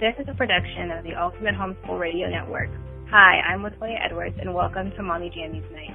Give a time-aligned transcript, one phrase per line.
[0.00, 2.72] This is a production of the Ultimate Homeschool Radio Network.
[3.12, 5.92] Hi, I'm Latoya Edwards, and welcome to Mommy Jammies Night.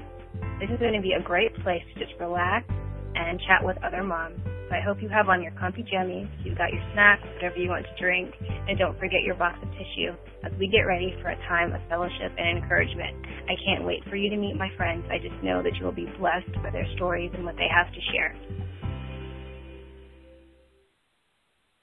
[0.61, 2.69] This is going to be a great place to just relax
[3.17, 4.37] and chat with other moms.
[4.45, 7.73] So I hope you have on your comfy jammies, you've got your snacks, whatever you
[7.73, 8.29] want to drink,
[8.69, 10.13] and don't forget your box of tissue
[10.45, 13.17] as we get ready for a time of fellowship and encouragement.
[13.49, 15.01] I can't wait for you to meet my friends.
[15.09, 17.89] I just know that you will be blessed by their stories and what they have
[17.89, 18.37] to share.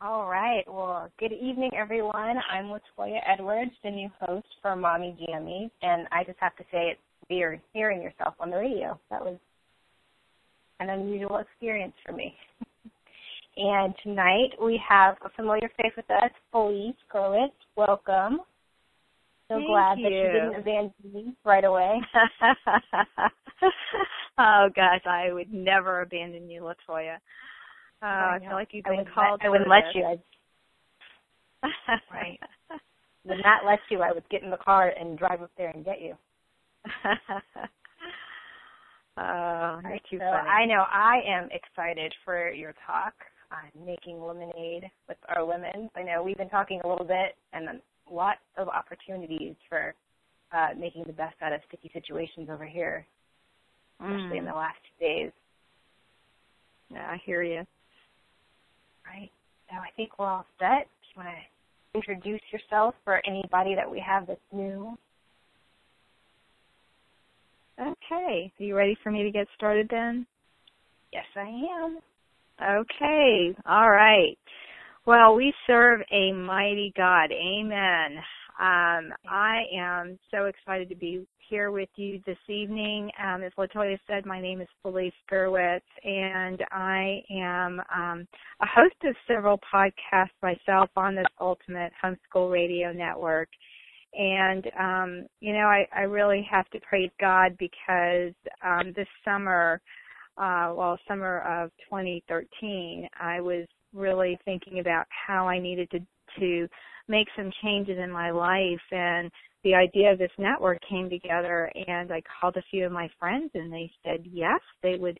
[0.05, 0.65] All right.
[0.67, 2.37] Well, good evening, everyone.
[2.51, 6.91] I'm Latoya Edwards, the new host for Mommy Jammies, and I just have to say
[6.91, 7.01] it's
[7.31, 8.99] weird hearing yourself on the radio.
[9.11, 9.39] That was
[10.81, 12.35] an unusual experience for me.
[13.57, 17.53] and tonight we have a familiar face with us, Felice Gerwitz.
[17.77, 18.41] Welcome.
[19.47, 20.05] So Thank glad you.
[20.05, 22.01] that you didn't abandon me right away.
[24.39, 27.19] oh gosh, I would never abandon you, Latoya.
[28.03, 29.41] Oh, I, feel like you've I been called.
[29.41, 29.97] let, I wouldn't let this.
[29.97, 30.05] you.
[30.05, 30.21] I'd
[32.13, 32.41] Right.
[33.25, 34.01] would not let you.
[34.03, 36.15] I would get in the car and drive up there and get you.
[39.17, 40.49] oh, thank you're Right, too so funny.
[40.49, 43.15] I know I am excited for your talk
[43.53, 45.91] on making lemonade with our lemons.
[45.95, 49.95] I know we've been talking a little bit and then lots of opportunities for
[50.53, 53.07] uh, making the best out of sticky situations over here,
[54.01, 54.51] especially in Mm.
[54.51, 55.33] the last two days.
[56.91, 57.65] Yeah, I hear you.
[59.07, 59.31] Right.
[59.71, 60.87] So I think we're all set.
[61.15, 64.97] Do you want to introduce yourself for anybody that we have that's new?
[67.81, 70.27] Okay, are you ready for me to get started then?
[71.13, 71.49] Yes, I
[71.85, 71.99] am.
[72.63, 74.39] Okay, all right.
[75.07, 77.31] Well, we serve a mighty God.
[77.33, 78.23] Amen.
[78.61, 83.11] Um, I am so excited to be here with you this evening.
[83.23, 88.29] Um, as Latoya said, my name is Felice Gerwitz, and I am um,
[88.61, 93.49] a host of several podcasts myself on this Ultimate Homeschool Radio Network.
[94.15, 99.81] And um, you know, I, I really have to praise God because um, this summer,
[100.37, 106.01] uh, well, summer of 2013, I was really thinking about how I needed to
[106.41, 106.69] to
[107.09, 109.31] make some changes in my life and
[109.65, 113.51] the idea of this network came together and I called a few of my friends
[113.55, 115.19] and they said yes, they would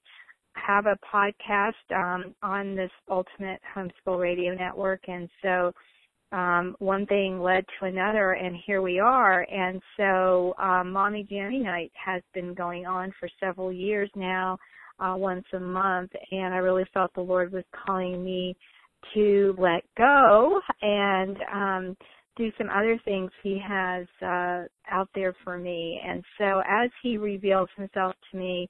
[0.55, 5.01] have a podcast um, on this Ultimate Homeschool Radio Network.
[5.09, 5.73] And so
[6.33, 9.47] um, one thing led to another and here we are.
[9.51, 14.59] And so um, Mommy Jammy Night has been going on for several years now
[14.99, 18.57] uh, once a month and I really felt the Lord was calling me
[19.15, 21.97] to let go and um
[22.37, 26.01] do some other things he has uh out there for me.
[26.07, 28.69] And so as he reveals himself to me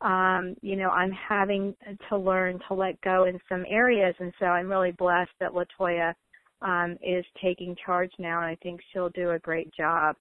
[0.00, 1.74] um you know I'm having
[2.08, 4.14] to learn to let go in some areas.
[4.18, 6.14] And so I'm really blessed that Latoya
[6.62, 10.16] um is taking charge now and I think she'll do a great job.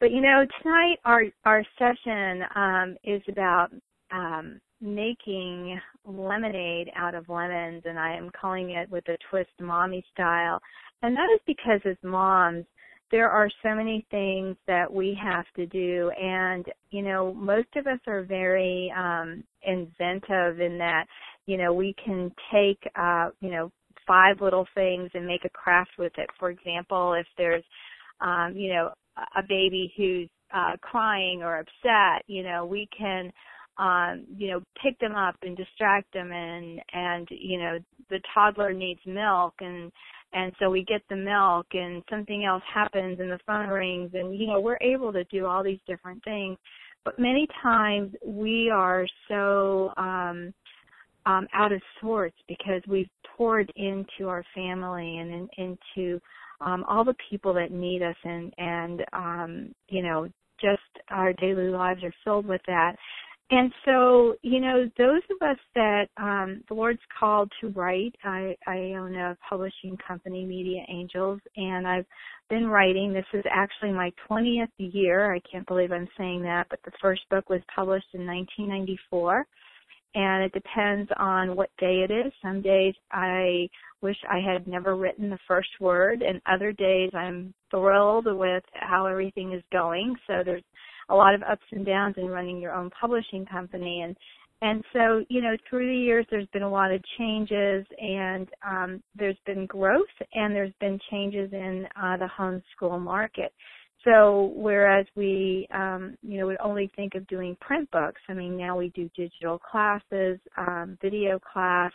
[0.00, 3.68] But you know tonight our our session um is about
[4.12, 10.04] um making lemonade out of lemons and I am calling it with a twist mommy
[10.12, 10.60] style.
[11.02, 12.64] And that is because as moms,
[13.10, 17.86] there are so many things that we have to do and you know, most of
[17.86, 21.04] us are very um inventive in that,
[21.46, 23.70] you know, we can take uh, you know,
[24.06, 26.28] five little things and make a craft with it.
[26.38, 27.64] For example, if there's
[28.20, 28.90] um, you know,
[29.36, 33.32] a baby who's uh crying or upset, you know, we can
[33.78, 37.78] um you know pick them up and distract them and and you know
[38.10, 39.90] the toddler needs milk and
[40.34, 44.38] and so we get the milk and something else happens and the phone rings and
[44.38, 46.56] you know we're able to do all these different things.
[47.04, 50.52] But many times we are so um
[51.26, 56.20] um out of sorts because we've poured into our family and in, into
[56.60, 60.28] um all the people that need us and and um you know
[60.60, 60.80] just
[61.10, 62.94] our daily lives are filled with that
[63.52, 68.56] and so, you know, those of us that um, the Lord's called to write, I,
[68.66, 72.06] I own a publishing company, Media Angels, and I've
[72.48, 73.12] been writing.
[73.12, 75.34] This is actually my 20th year.
[75.34, 79.46] I can't believe I'm saying that, but the first book was published in 1994.
[80.14, 82.32] And it depends on what day it is.
[82.42, 83.68] Some days I
[84.00, 89.04] wish I had never written the first word, and other days I'm thrilled with how
[89.04, 90.16] everything is going.
[90.26, 90.64] So there's
[91.08, 94.02] a lot of ups and downs in running your own publishing company.
[94.02, 94.16] And
[94.62, 99.02] and so you know through the years there's been a lot of changes and um
[99.16, 103.52] there's been growth and there's been changes in uh the homeschool market.
[104.04, 108.56] So whereas we um you know would only think of doing print books i mean
[108.56, 111.92] now we do digital classes um video class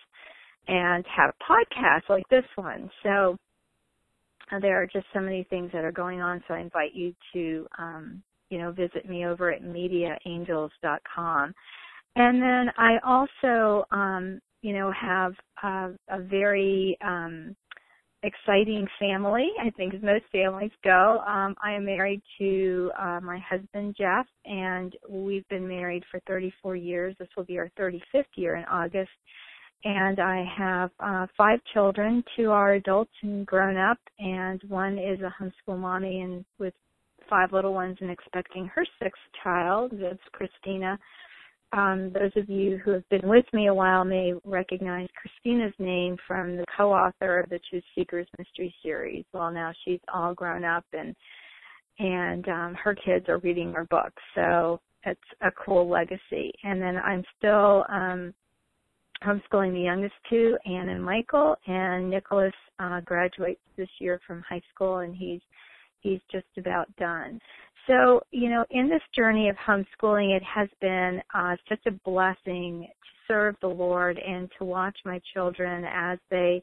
[0.68, 2.90] and have podcasts like this one.
[3.04, 3.38] So
[4.62, 6.44] there are just so many things that are going on.
[6.48, 11.54] So I invite you to, um, you know, visit me over at mediaangels.com.
[12.16, 15.34] And then I also, um, you know, have
[15.64, 17.56] a, a very um,
[18.24, 19.50] exciting family.
[19.62, 21.20] I think as most families go.
[21.28, 26.76] Um, I am married to uh, my husband Jeff, and we've been married for 34
[26.76, 27.16] years.
[27.20, 29.12] This will be our 35th year in August.
[29.84, 32.24] And I have uh, five children.
[32.36, 36.74] Two are adults and grown up, and one is a homeschool mommy and with
[37.30, 39.94] five little ones and expecting her sixth child.
[39.94, 40.98] That's Christina
[41.74, 46.16] um, those of you who have been with me a while may recognize Christina's name
[46.26, 49.26] from the co-author of the Truth Seekers Mystery Series.
[49.34, 51.16] Well, now she's all grown up and
[52.00, 56.52] and um, her kids are reading her books, so it's a cool legacy.
[56.64, 58.36] And then I'm still um,
[59.26, 64.62] homeschooling the youngest two, Anne and Michael, and Nicholas uh, graduates this year from high
[64.76, 65.42] school, and he's
[66.08, 67.40] he's just about done.
[67.88, 72.88] So, you know, in this journey of homeschooling, it has been uh, such a blessing
[72.88, 76.62] to serve the Lord and to watch my children as they,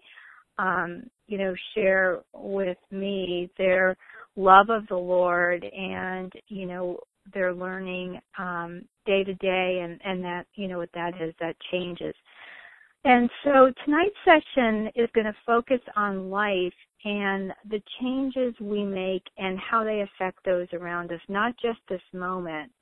[0.58, 3.96] um, you know, share with me their
[4.36, 6.98] love of the Lord and, you know,
[7.32, 11.56] their learning um, day to day and, and that, you know, what that is, that
[11.72, 12.14] changes.
[13.04, 16.72] And so tonight's session is going to focus on life
[17.04, 22.00] and the changes we make and how they affect those around us, not just this
[22.12, 22.72] moment,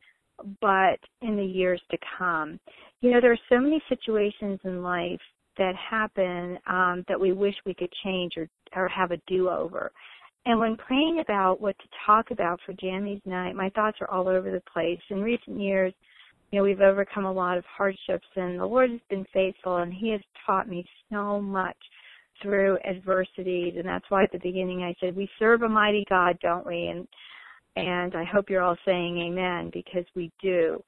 [0.60, 2.58] but in the years to come.
[3.00, 5.20] You know, there are so many situations in life
[5.58, 9.90] that happen um, that we wish we could change or, or have a do-over.
[10.46, 14.28] And when praying about what to talk about for Jammies Night, my thoughts are all
[14.28, 14.98] over the place.
[15.10, 15.92] In recent years,
[16.50, 19.92] you know, we've overcome a lot of hardships and the Lord has been faithful and
[19.92, 21.76] He has taught me so much
[22.42, 26.38] through adversities and that's why at the beginning I said we serve a mighty God,
[26.42, 26.88] don't we?
[26.88, 27.06] And
[27.74, 30.82] and I hope you're all saying amen because we do.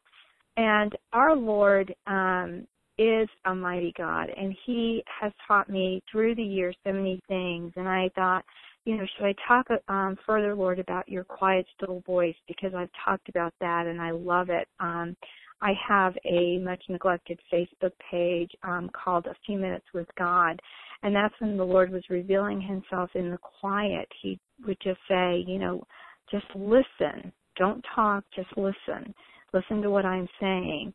[0.57, 2.67] And our Lord um
[2.99, 7.73] is a mighty God and he has taught me through the years so many things
[7.77, 8.45] and I thought
[8.85, 12.35] you know, should I talk um, further, Lord, about your quiet, still voice?
[12.47, 14.69] Because I've talked about that and I love it.
[14.79, 15.17] Um,
[15.63, 20.61] I have a much neglected Facebook page um, called A Few Minutes with God.
[21.05, 24.09] And that's when the Lord was revealing himself in the quiet.
[24.23, 25.85] He would just say, you know,
[26.31, 27.31] just listen.
[27.57, 29.15] Don't talk, just listen.
[29.53, 30.95] Listen to what I'm saying.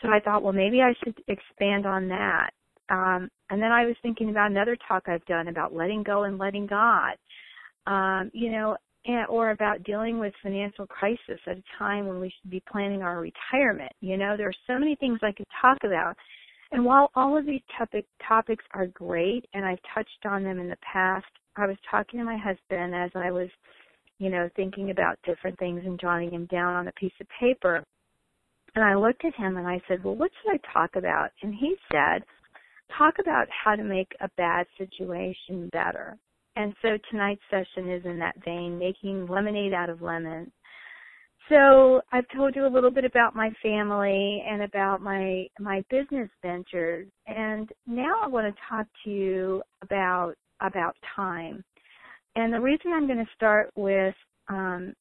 [0.00, 2.50] So I thought, well, maybe I should expand on that.
[2.88, 6.38] Um, and then I was thinking about another talk I've done about letting go and
[6.38, 7.16] letting God.
[7.86, 12.32] Um, you know, and, or about dealing with financial crisis at a time when we
[12.40, 13.92] should be planning our retirement.
[14.00, 16.16] You know, there are so many things I could talk about.
[16.72, 20.68] And while all of these topic, topics are great and I've touched on them in
[20.68, 21.26] the past,
[21.56, 23.48] I was talking to my husband as I was,
[24.18, 27.82] you know, thinking about different things and jotting them down on a piece of paper.
[28.74, 31.30] And I looked at him and I said, well, what should I talk about?
[31.42, 32.22] And he said,
[32.96, 36.16] talk about how to make a bad situation better.
[36.56, 40.50] And so tonight's session is in that vein, making lemonade out of lemons.
[41.50, 46.30] So I've told you a little bit about my family and about my my business
[46.42, 51.64] ventures, and now I want to talk to you about about time.
[52.36, 54.14] And the reason I'm going to start with
[54.48, 54.94] um,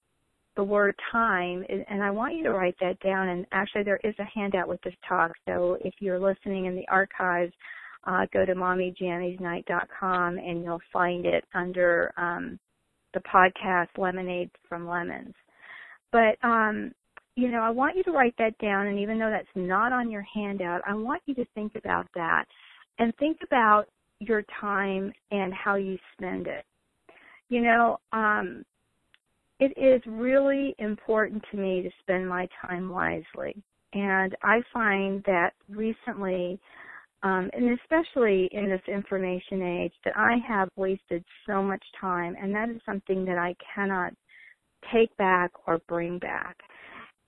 [0.56, 3.30] the word time, is, and I want you to write that down.
[3.30, 6.88] And actually, there is a handout with this talk, so if you're listening in the
[6.90, 7.54] archives,
[8.08, 12.60] uh, go to mommyjammiesnight.com and you'll find it under um,
[13.14, 15.36] the podcast Lemonade from Lemons.
[16.12, 16.92] But um,
[17.36, 20.12] you know, I want you to write that down, and even though that's not on
[20.12, 22.46] your handout, I want you to think about that
[22.98, 23.86] and think about
[24.20, 26.66] your time and how you spend it.
[27.48, 28.64] You know, um,
[29.60, 33.56] it is really important to me to spend my time wisely.
[33.94, 36.60] And I find that recently
[37.22, 42.56] um, and especially in this information age, that I have wasted so much time, and
[42.56, 44.14] that is something that I cannot
[44.94, 46.56] take back or bring back.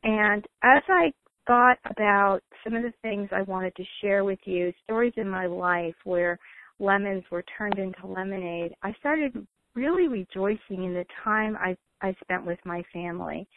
[0.04, 1.12] And as I
[1.48, 5.46] thought about some of the things I wanted to share with you, stories in my
[5.46, 6.38] life where
[6.80, 12.46] lemons were turned into lemonade, I started really rejoicing in the time I, I spent
[12.46, 13.48] with my family.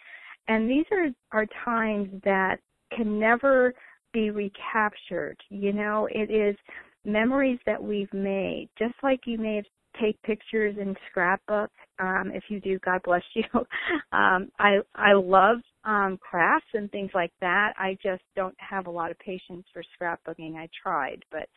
[0.48, 2.58] And these are, are times that
[2.94, 3.72] can never
[4.12, 5.36] be recaptured.
[5.48, 6.56] You know, it is
[7.04, 9.64] memories that we've made, just like you may have
[10.00, 11.70] take pictures in scrapbook.
[11.98, 13.44] Um, if you do, God bless you.
[14.12, 17.72] um, I I love um, crafts and things like that.
[17.76, 20.56] I just don't have a lot of patience for scrapbooking.
[20.56, 21.48] I tried, but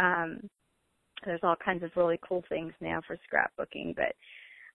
[0.00, 0.40] um,
[1.24, 3.94] there's all kinds of really cool things now for scrapbooking.
[3.96, 4.14] But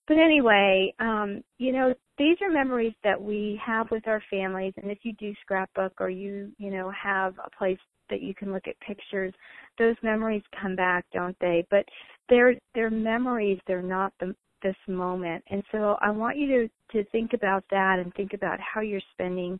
[0.07, 4.91] but anyway, um, you know, these are memories that we have with our families and
[4.91, 7.79] if you do scrapbook or you, you know, have a place
[8.09, 9.33] that you can look at pictures,
[9.79, 11.65] those memories come back, don't they?
[11.71, 11.85] But
[12.29, 15.43] they're they're memories, they're not the this moment.
[15.49, 19.01] And so I want you to to think about that and think about how you're
[19.11, 19.59] spending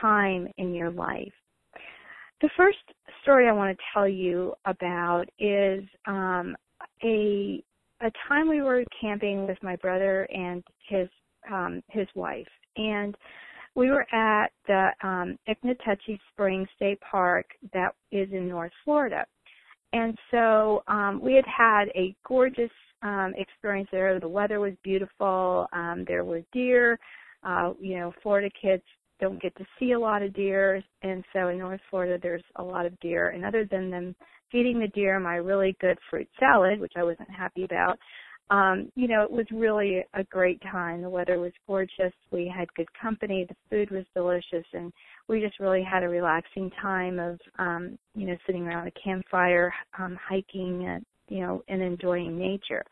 [0.00, 1.32] time in your life.
[2.40, 2.78] The first
[3.22, 6.56] story I want to tell you about is um,
[7.04, 7.62] a
[8.00, 11.08] a time we were camping with my brother and his
[11.50, 13.16] um, his wife, and
[13.74, 15.38] we were at the um,
[16.32, 19.24] Springs State Park that is in North Florida.
[19.92, 22.70] And so um, we had had a gorgeous
[23.02, 24.18] um, experience there.
[24.18, 25.66] The weather was beautiful.
[25.72, 26.98] Um, there were deer.
[27.42, 28.84] Uh, you know, Florida kids
[29.20, 32.62] don't get to see a lot of deer, and so in North Florida there's a
[32.62, 33.28] lot of deer.
[33.30, 34.16] And other than them
[34.50, 37.98] feeding the deer my really good fruit salad, which I wasn't happy about,
[38.50, 41.00] um, you know, it was really a great time.
[41.00, 42.12] The weather was gorgeous.
[42.30, 43.46] We had good company.
[43.48, 44.92] The food was delicious, and
[45.28, 49.72] we just really had a relaxing time of, um, you know, sitting around a campfire,
[49.98, 52.84] um, hiking, and, you know, and enjoying nature.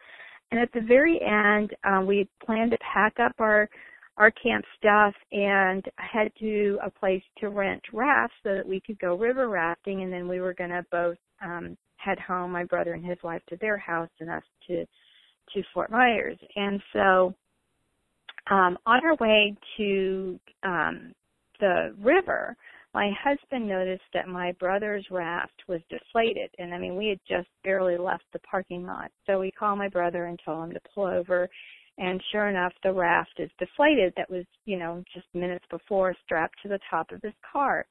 [0.50, 3.68] And at the very end, um, we planned to pack up our
[4.16, 8.98] our camp stuff and head to a place to rent rafts so that we could
[8.98, 12.92] go river rafting and then we were going to both um head home my brother
[12.92, 14.84] and his wife to their house and us to
[15.54, 16.38] to Fort Myers.
[16.56, 17.34] And so
[18.50, 21.12] um, on our way to um,
[21.60, 22.56] the river,
[22.92, 26.50] my husband noticed that my brother's raft was deflated.
[26.58, 29.10] And I mean, we had just barely left the parking lot.
[29.26, 31.48] So we called my brother and told him to pull over.
[31.98, 36.56] And sure enough, the raft is deflated that was, you know, just minutes before strapped
[36.62, 37.86] to the top of his car.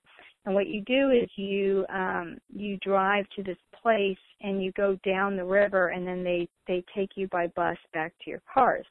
[0.45, 4.97] And what you do is you um, you drive to this place and you go
[5.05, 8.85] down the river, and then they they take you by bus back to your cars.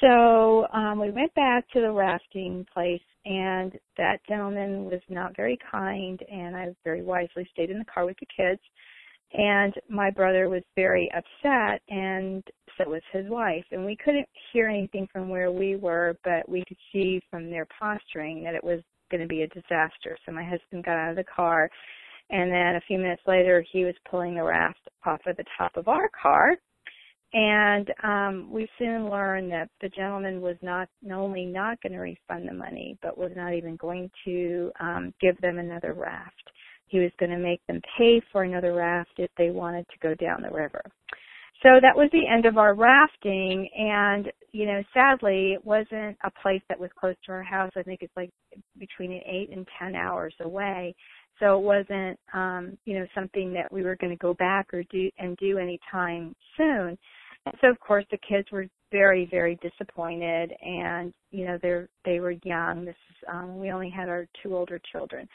[0.00, 5.58] So um, we went back to the rafting place, and that gentleman was not very
[5.70, 8.60] kind, and I very wisely stayed in the car with the kids.
[9.32, 12.42] And my brother was very upset, and
[12.76, 13.64] so was his wife.
[13.70, 17.66] And we couldn't hear anything from where we were, but we could see from their
[17.78, 18.80] posturing that it was
[19.10, 20.16] going to be a disaster.
[20.24, 21.70] So my husband got out of the car,
[22.30, 25.76] and then a few minutes later, he was pulling the raft off of the top
[25.76, 26.56] of our car.
[27.32, 31.98] And um, we soon learned that the gentleman was not, not only not going to
[31.98, 36.50] refund the money, but was not even going to um, give them another raft.
[36.86, 40.14] He was going to make them pay for another raft if they wanted to go
[40.14, 40.82] down the river.
[41.62, 46.30] So that was the end of our rafting and, you know, sadly it wasn't a
[46.42, 47.70] place that was close to our house.
[47.76, 48.30] I think it's like
[48.78, 50.94] between eight and ten hours away.
[51.38, 54.82] So it wasn't, um, you know, something that we were going to go back or
[54.84, 56.96] do and do anytime soon.
[57.46, 62.20] And so of course the kids were very, very disappointed and, you know, they're, they
[62.20, 62.86] were young.
[62.86, 65.28] This is, um, we only had our two older children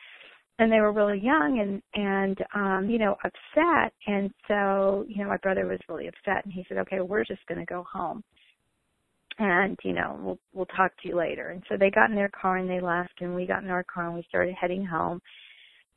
[0.60, 3.94] and they were really young and and um you know upset.
[4.08, 7.46] And so you know my brother was really upset and he said okay we're just
[7.48, 8.24] going to go home
[9.38, 11.50] and you know we'll we'll talk to you later.
[11.50, 13.84] And so they got in their car and they left and we got in our
[13.84, 15.22] car and we started heading home.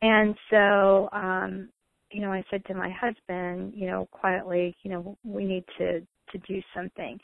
[0.03, 1.69] And so um
[2.11, 6.01] you know i said to my husband you know quietly you know we need to
[6.33, 7.19] to do something.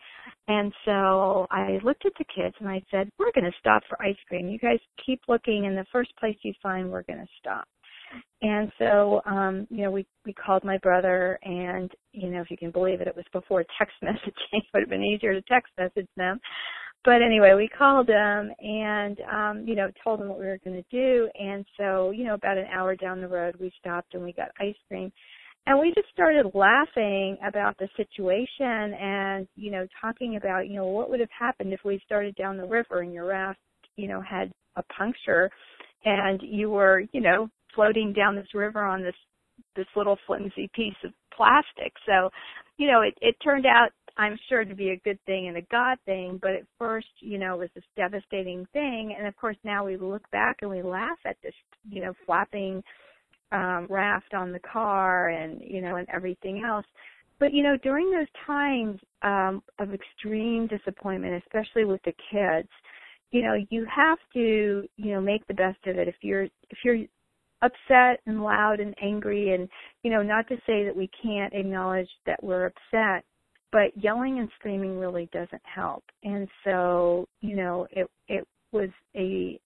[0.49, 4.01] And so I looked at the kids and I said, we're going to stop for
[4.03, 4.49] ice cream.
[4.49, 7.67] You guys keep looking and the first place you find, we're going to stop.
[8.43, 12.57] And so, um, you know, we, we called my brother and, you know, if you
[12.57, 14.33] can believe it, it was before text messaging.
[14.53, 16.39] it would have been easier to text message them.
[17.05, 20.83] But anyway, we called them and, um, you know, told them what we were going
[20.83, 21.29] to do.
[21.39, 24.49] And so, you know, about an hour down the road, we stopped and we got
[24.59, 25.13] ice cream
[25.67, 30.87] and we just started laughing about the situation and you know talking about you know
[30.87, 33.59] what would have happened if we started down the river and your raft
[33.97, 35.51] you know had a puncture
[36.05, 39.15] and you were you know floating down this river on this
[39.77, 41.93] this little flimsy piece of plastic.
[42.07, 42.31] So
[42.77, 45.63] you know it it turned out i'm sure to be a good thing and a
[45.73, 49.15] god thing but at first you know it was this devastating thing.
[49.17, 51.55] And of course now we look back and we laugh at this
[51.89, 52.83] you know flapping
[53.55, 56.87] um, raft on the car and you know and everything else.
[57.39, 62.69] But you know during those times um, of extreme disappointment, especially with the kids,
[63.31, 66.09] you know you have to you know make the best of it.
[66.09, 67.07] If you're if you're
[67.63, 69.69] upset and loud and angry and
[70.03, 73.25] you know not to say that we can't acknowledge that we're upset
[73.73, 79.59] but yelling and screaming really doesn't help and so you know it it was a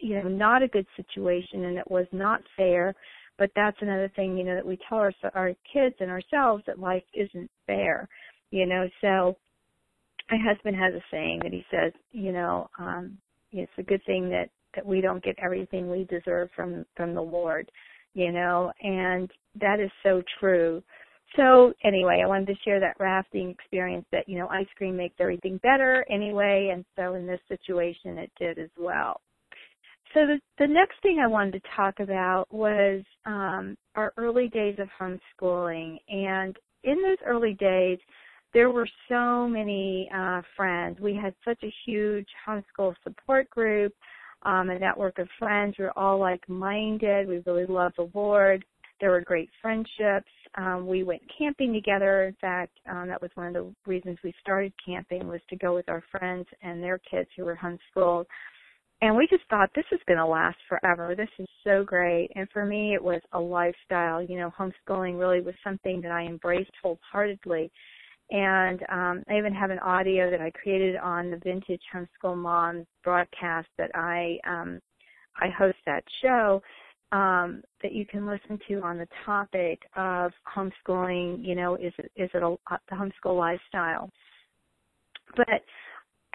[0.00, 2.94] you know not a good situation and it was not fair
[3.38, 6.78] but that's another thing you know that we tell our our kids and ourselves that
[6.78, 8.08] life isn't fair
[8.50, 9.36] you know so
[10.30, 13.16] my husband has a saying that he says, you know, um,
[13.52, 17.22] it's a good thing that that we don't get everything we deserve from from the
[17.22, 17.70] Lord,
[18.14, 20.82] you know, and that is so true.
[21.36, 25.16] So anyway, I wanted to share that rafting experience that, you know, ice cream makes
[25.18, 29.20] everything better anyway, and so in this situation it did as well.
[30.14, 34.78] So the, the next thing I wanted to talk about was um, our early days
[34.78, 35.98] of homeschooling.
[36.08, 37.98] And in those early days,
[38.52, 41.00] there were so many uh, friends.
[41.00, 43.92] We had such a huge homeschool support group,
[44.44, 45.74] um, a network of friends.
[45.76, 47.26] We were all like-minded.
[47.26, 48.64] We really loved the Lord.
[49.00, 50.30] There were great friendships.
[50.54, 52.26] Um, we went camping together.
[52.26, 55.74] In fact, um, that was one of the reasons we started camping was to go
[55.74, 58.26] with our friends and their kids who were homeschooled.
[59.02, 61.14] And we just thought this is going to last forever.
[61.14, 62.30] This is so great.
[62.36, 64.22] And for me, it was a lifestyle.
[64.22, 67.70] You know, homeschooling really was something that I embraced wholeheartedly.
[68.30, 72.86] And um, I even have an audio that I created on the Vintage Homeschool Moms
[73.02, 74.80] broadcast that I um,
[75.36, 76.62] I host that show
[77.12, 81.44] um, that you can listen to on the topic of homeschooling.
[81.44, 82.56] You know, is it is it a,
[82.90, 84.10] the homeschool lifestyle?
[85.36, 85.62] But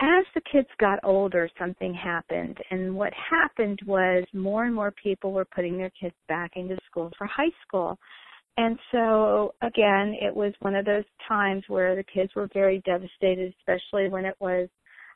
[0.02, 5.34] as the kids got older, something happened, and what happened was more and more people
[5.34, 7.98] were putting their kids back into school for high school.
[8.58, 13.54] And so again, it was one of those times where the kids were very devastated,
[13.60, 14.68] especially when it was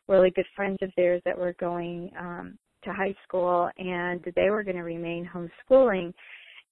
[0.08, 4.64] really good friends of theirs that were going um, to high school and they were
[4.64, 6.14] going to remain homeschooling.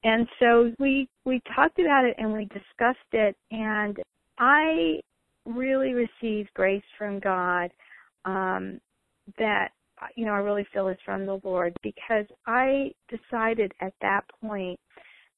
[0.03, 3.97] And so we we talked about it and we discussed it and
[4.37, 4.99] I
[5.45, 7.71] really received grace from God
[8.25, 8.79] um
[9.37, 9.69] that
[10.15, 14.79] you know I really feel is from the Lord because I decided at that point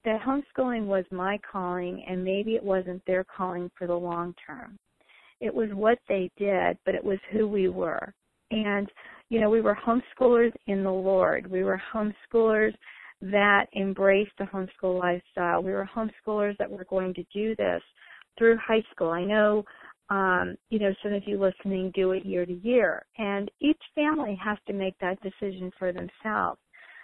[0.06, 4.78] that homeschooling was my calling and maybe it wasn't their calling for the long term.
[5.40, 8.14] It was what they did, but it was who we were.
[8.52, 8.90] And,
[9.30, 11.50] you know, we were homeschoolers in the Lord.
[11.50, 12.74] We were homeschoolers
[13.22, 15.64] that embraced the homeschool lifestyle.
[15.64, 17.82] We were homeschoolers that were going to do this
[18.38, 19.10] through high school.
[19.10, 19.64] I know,
[20.14, 23.04] um, you know, some of you listening do it year to year.
[23.18, 26.60] And each family has to make that decision for themselves.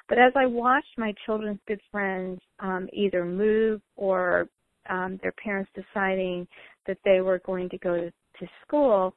[0.07, 4.47] But as I watched my children's good friends um, either move or
[4.91, 6.47] um, their parents deciding
[6.85, 9.15] that they were going to go to, to school,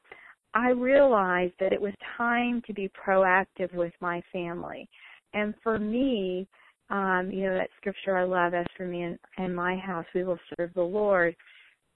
[0.55, 4.89] I realized that it was time to be proactive with my family.
[5.35, 6.47] And for me,
[6.89, 10.23] um, you know, that scripture I love, as for me and, and my house, we
[10.23, 11.35] will serve the Lord.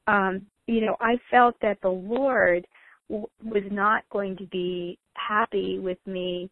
[0.06, 2.68] Um, you know, I felt that the Lord
[3.10, 6.50] w- was not going to be happy with me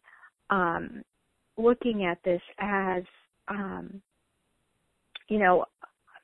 [0.50, 1.02] um,
[1.56, 3.02] looking at this as
[3.48, 4.02] um
[5.28, 5.64] you know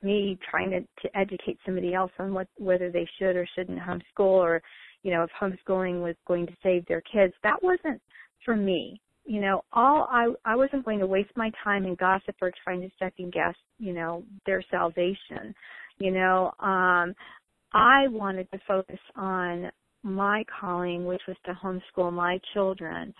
[0.01, 4.03] me trying to, to educate somebody else on what whether they should or shouldn't homeschool
[4.19, 4.61] or
[5.03, 7.33] you know if homeschooling was going to save their kids.
[7.43, 8.01] That wasn't
[8.45, 8.99] for me.
[9.25, 12.81] You know all i i wasn't going to waste my time in gossip or trying
[12.81, 15.55] to second guess you know their salvation.
[15.99, 17.15] You know um
[17.73, 19.69] i wanted to focus on
[20.03, 23.13] my calling which was to homeschool my children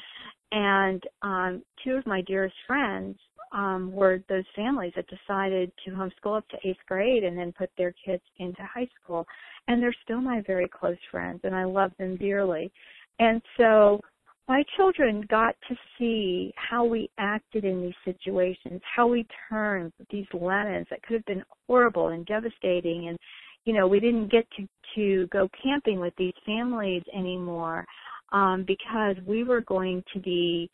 [0.51, 3.17] and um, two of my dearest friends
[3.53, 7.69] um, were those families that decided to homeschool up to eighth grade and then put
[7.77, 9.25] their kids into high school.
[9.67, 12.71] And they're still my very close friends, and I love them dearly.
[13.19, 14.01] And so
[14.47, 20.25] my children got to see how we acted in these situations, how we turned these
[20.33, 23.17] lemons that could have been horrible and devastating and
[23.65, 27.85] you know, we didn't get to to go camping with these families anymore
[28.31, 30.69] um, because we were going to be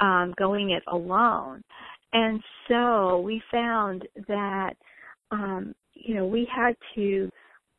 [0.00, 1.62] um, going it alone.
[2.12, 4.74] And so we found that,
[5.30, 7.30] um, you know, we had to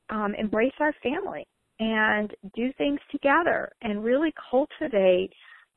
[0.10, 1.46] um, embrace our family
[1.80, 5.32] and do things together and really cultivate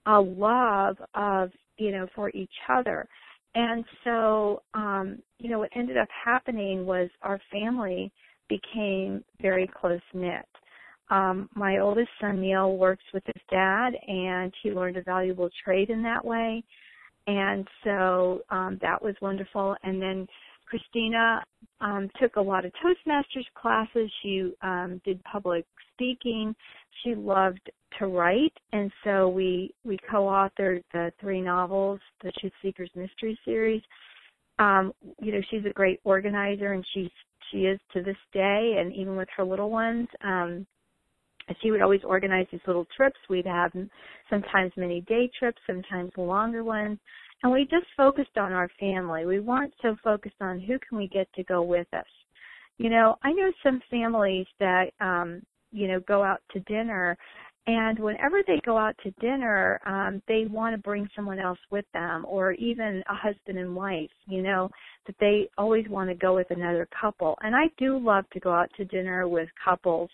[0.06, 3.08] a love of, you know, for each other.
[3.54, 8.12] And so, um, you know, what ended up happening was our family
[8.48, 10.46] became very close knit.
[11.10, 15.90] Um, my oldest son Neil works with his dad, and he learned a valuable trade
[15.90, 16.64] in that way,
[17.26, 19.76] and so um, that was wonderful.
[19.82, 20.26] And then
[20.66, 21.44] Christina
[21.80, 24.10] um, took a lot of Toastmasters classes.
[24.22, 26.54] She um, did public speaking.
[27.02, 32.90] She loved to write, and so we we co-authored the three novels, the Truth Seekers
[32.96, 33.82] Mystery Series.
[34.58, 37.10] Um, you know, she's a great organizer, and she's
[37.54, 40.08] she is to this day, and even with her little ones.
[40.22, 40.66] Um,
[41.62, 43.18] she would always organize these little trips.
[43.28, 43.72] We'd have
[44.30, 46.98] sometimes many day trips, sometimes longer ones.
[47.42, 49.26] And we just focused on our family.
[49.26, 52.04] We weren't so focused on who can we get to go with us.
[52.78, 57.16] You know, I know some families that, um, you know, go out to dinner
[57.66, 61.86] And whenever they go out to dinner, um, they want to bring someone else with
[61.94, 64.10] them, or even a husband and wife.
[64.26, 64.70] You know
[65.06, 67.38] that they always want to go with another couple.
[67.40, 70.10] And I do love to go out to dinner with couples.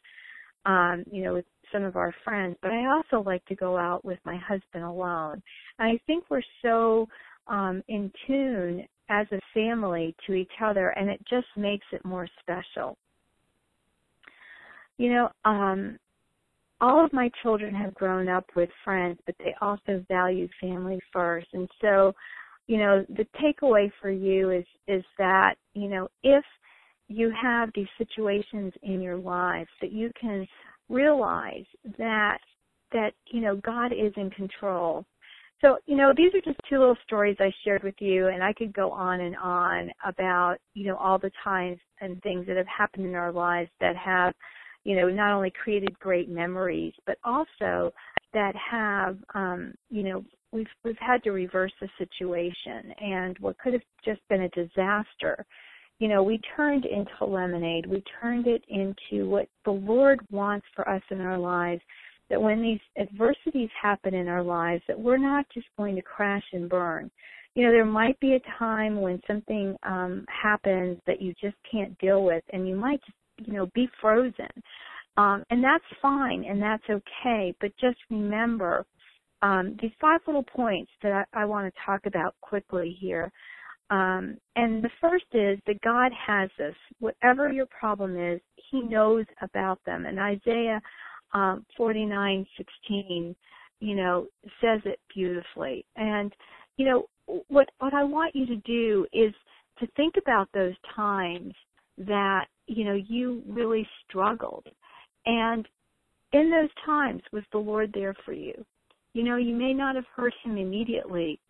[0.66, 4.04] Um, you know, with some of our friends, but I also like to go out
[4.04, 5.42] with my husband alone.
[5.78, 7.08] And I think we're so
[7.46, 12.28] um, in tune as a family to each other, and it just makes it more
[12.40, 12.96] special.
[14.98, 15.98] You know, um,
[16.80, 21.48] all of my children have grown up with friends, but they also value family first.
[21.52, 22.12] And so,
[22.66, 26.44] you know, the takeaway for you is is that, you know, if
[27.08, 30.46] you have these situations in your lives that you can
[30.88, 31.64] realize
[31.98, 32.38] that
[32.92, 35.04] that, you know, God is in control.
[35.60, 38.52] So, you know, these are just two little stories I shared with you and I
[38.52, 42.66] could go on and on about, you know, all the times and things that have
[42.66, 44.32] happened in our lives that have
[44.84, 47.92] you know, not only created great memories, but also
[48.32, 53.72] that have, um, you know, we've we've had to reverse the situation, and what could
[53.72, 55.44] have just been a disaster,
[56.00, 57.86] you know, we turned into lemonade.
[57.86, 61.82] We turned it into what the Lord wants for us in our lives.
[62.30, 66.44] That when these adversities happen in our lives, that we're not just going to crash
[66.52, 67.10] and burn.
[67.54, 71.98] You know, there might be a time when something um, happens that you just can't
[71.98, 74.48] deal with, and you might just you know, be frozen.
[75.16, 78.86] Um, and that's fine and that's okay, but just remember
[79.42, 83.32] um, these five little points that I, I want to talk about quickly here.
[83.90, 86.74] Um, and the first is that God has this.
[87.00, 90.06] Whatever your problem is, He knows about them.
[90.06, 90.80] And Isaiah
[91.34, 93.34] um, 49:16,
[93.80, 94.26] you know,
[94.60, 95.84] says it beautifully.
[95.96, 96.32] And
[96.76, 97.06] you know,
[97.48, 99.34] what what I want you to do is
[99.80, 101.54] to think about those times
[101.98, 104.66] that you know you really struggled.
[105.26, 105.66] And
[106.32, 108.64] in those times was the lord there for you?
[109.12, 111.40] You know you may not have heard him immediately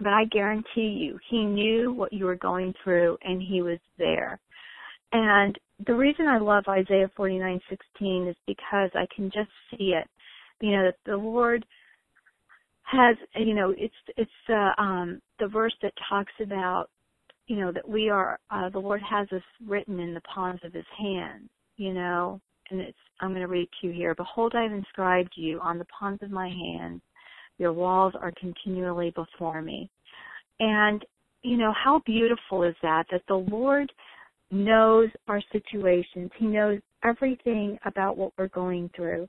[0.00, 4.40] but i guarantee you he knew what you were going through and he was there.
[5.12, 10.08] And the reason i love isaiah 49:16 is because i can just see it.
[10.60, 11.64] You know that the lord
[12.82, 16.90] has you know it's it's uh, um the verse that talks about
[17.46, 20.72] you know, that we are, uh, the Lord has us written in the palms of
[20.72, 24.14] his hand, you know, and it's, I'm going to read to you here.
[24.14, 27.00] Behold, I have inscribed you on the palms of my hand.
[27.58, 29.90] Your walls are continually before me.
[30.60, 31.04] And,
[31.42, 33.92] you know, how beautiful is that, that the Lord
[34.50, 36.30] knows our situations.
[36.38, 39.28] He knows everything about what we're going through.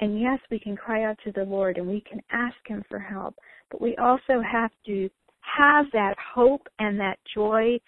[0.00, 2.98] And yes, we can cry out to the Lord and we can ask Him for
[2.98, 3.34] help,
[3.70, 5.08] but we also have to
[5.56, 7.78] have that hope and that joy,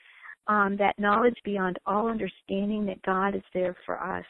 [0.47, 4.25] um, that knowledge beyond all understanding that God is there for us.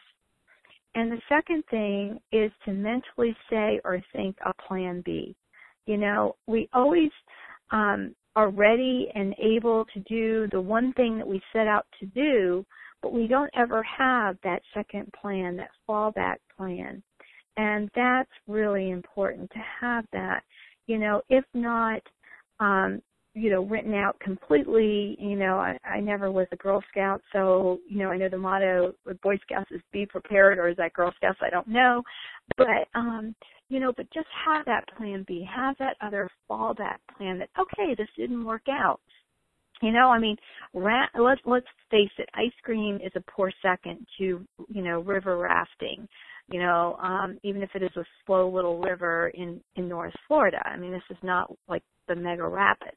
[0.94, 5.36] And the second thing is to mentally say or think a plan B.
[5.86, 7.10] You know, we always
[7.70, 12.06] um, are ready and able to do the one thing that we set out to
[12.06, 12.64] do,
[13.02, 17.02] but we don't ever have that second plan, that fallback plan.
[17.56, 20.42] And that's really important to have that.
[20.86, 22.00] You know, if not,
[22.60, 23.02] um,
[23.38, 25.16] you know, written out completely.
[25.20, 28.38] You know, I, I never was a Girl Scout, so you know, I know the
[28.38, 31.38] motto with Boy Scouts is "Be prepared," or is that Girl Scouts?
[31.42, 32.02] I don't know,
[32.56, 33.34] but um,
[33.68, 37.38] you know, but just have that plan B, have that other fallback plan.
[37.38, 39.00] That okay, this didn't work out.
[39.80, 40.36] You know, I mean,
[40.74, 42.28] ra- let's let's face it.
[42.34, 46.08] Ice cream is a poor second to you know river rafting.
[46.50, 50.60] You know, um, even if it is a slow little river in in North Florida.
[50.66, 52.96] I mean, this is not like the mega rapids.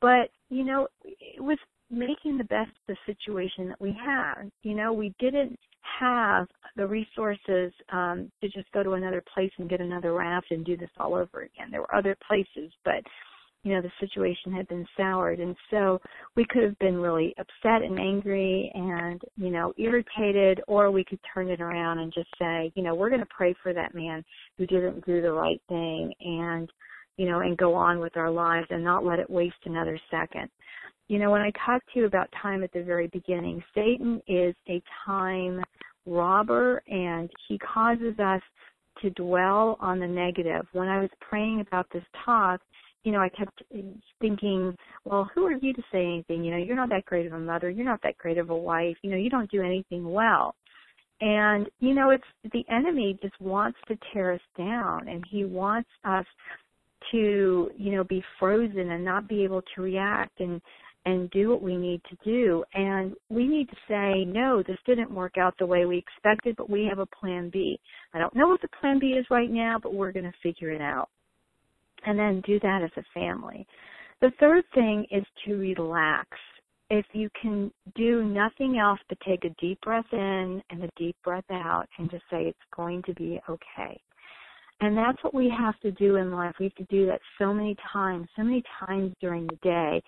[0.00, 1.58] But, you know, it was
[1.90, 4.50] making the best of the situation that we had.
[4.62, 5.58] You know, we didn't
[6.00, 10.64] have the resources um, to just go to another place and get another raft and
[10.64, 11.70] do this all over again.
[11.70, 13.02] There were other places, but
[13.64, 16.00] you know the situation had been soured, and so
[16.36, 21.18] we could have been really upset and angry and you know irritated, or we could
[21.34, 24.24] turn it around and just say, you know, we're going to pray for that man
[24.56, 26.70] who didn't do the right thing, and
[27.18, 30.48] you know, and go on with our lives and not let it waste another second.
[31.08, 34.54] You know, when I talked to you about time at the very beginning, Satan is
[34.68, 35.62] a time
[36.06, 38.40] robber and he causes us
[39.02, 40.66] to dwell on the negative.
[40.72, 42.60] When I was praying about this talk,
[43.04, 43.62] you know, I kept
[44.20, 46.44] thinking, well, who are you to say anything?
[46.44, 47.70] You know, you're not that great of a mother.
[47.70, 48.96] You're not that great of a wife.
[49.02, 50.54] You know, you don't do anything well.
[51.20, 55.88] And, you know, it's the enemy just wants to tear us down and he wants
[56.04, 56.26] us
[57.12, 60.60] to you know be frozen and not be able to react and
[61.08, 62.62] and do what we need to do.
[62.74, 66.68] And we need to say, no, this didn't work out the way we expected, but
[66.68, 67.80] we have a plan B.
[68.12, 70.70] I don't know what the plan B is right now, but we're going to figure
[70.70, 71.08] it out.
[72.04, 73.66] And then do that as a family.
[74.20, 76.28] The third thing is to relax.
[76.90, 81.16] If you can do nothing else but take a deep breath in and a deep
[81.24, 84.00] breath out and just say it's going to be okay.
[84.80, 86.54] And that's what we have to do in life.
[86.60, 90.02] We have to do that so many times, so many times during the day.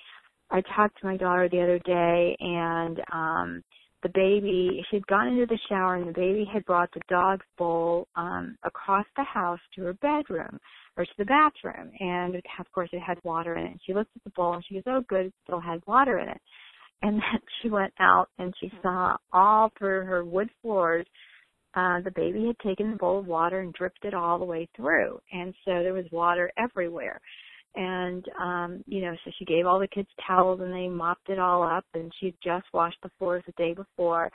[0.51, 3.65] I talked to my daughter the other day and um
[4.03, 7.45] the baby she had gone into the shower and the baby had brought the dog's
[7.59, 10.59] bowl um across the house to her bedroom
[10.97, 13.81] or to the bathroom and of course it had water in it.
[13.87, 16.29] She looked at the bowl and she goes, Oh good, it still has water in
[16.29, 16.41] it.
[17.03, 21.07] And then she went out and she saw all through her wood floors
[21.75, 24.69] uh, the baby had taken the bowl of water and dripped it all the way
[24.77, 25.21] through.
[25.33, 27.21] And so there was water everywhere.
[27.77, 31.39] And, um, you know, so she gave all the kids towels and they mopped it
[31.39, 34.31] all up and she just washed the floors the day before.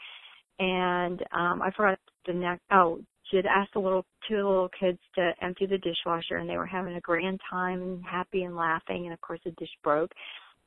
[0.60, 5.00] And, um, I forgot the next, oh, she had asked the little, two little kids
[5.16, 9.04] to empty the dishwasher and they were having a grand time and happy and laughing.
[9.06, 10.12] And of course the dish broke.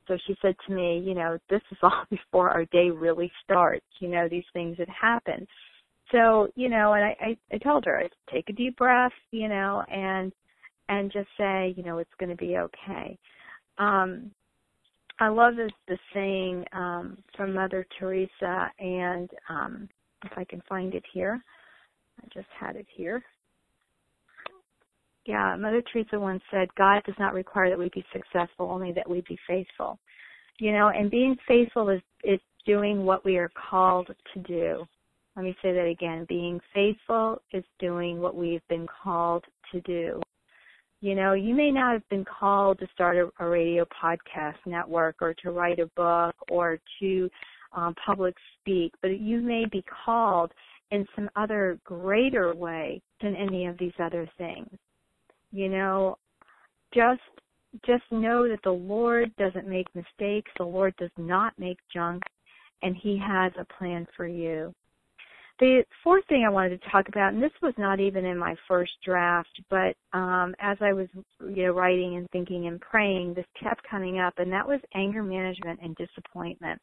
[0.07, 3.85] So she said to me, you know, this is all before our day really starts.
[3.99, 5.47] You know, these things had happened
[6.11, 9.83] so you know and I, I i told her take a deep breath you know
[9.91, 10.31] and
[10.87, 13.17] and just say you know it's going to be okay.
[13.77, 14.31] Um
[15.19, 19.89] i love this saying um from mother teresa and um
[20.25, 21.41] if i can find it here
[22.21, 23.23] i just had it here.
[25.25, 29.09] Yeah mother teresa once said god does not require that we be successful only that
[29.09, 29.99] we be faithful.
[30.59, 34.85] You know and being faithful is is doing what we are called to do
[35.35, 36.25] let me say that again.
[36.27, 40.21] Being faithful is doing what we've been called to do.
[41.01, 45.15] You know, you may not have been called to start a, a radio podcast network
[45.21, 47.29] or to write a book or to
[47.73, 50.51] um, public speak, but you may be called
[50.91, 54.69] in some other greater way than any of these other things.
[55.51, 56.17] You know,
[56.93, 57.21] just
[57.85, 60.51] just know that the Lord doesn't make mistakes.
[60.57, 62.23] The Lord does not make junk,
[62.81, 64.73] and He has a plan for you.
[65.59, 68.55] The fourth thing I wanted to talk about, and this was not even in my
[68.65, 71.07] first draft, but um, as I was
[71.41, 75.21] you know writing and thinking and praying, this kept coming up, and that was anger
[75.21, 76.81] management and disappointment.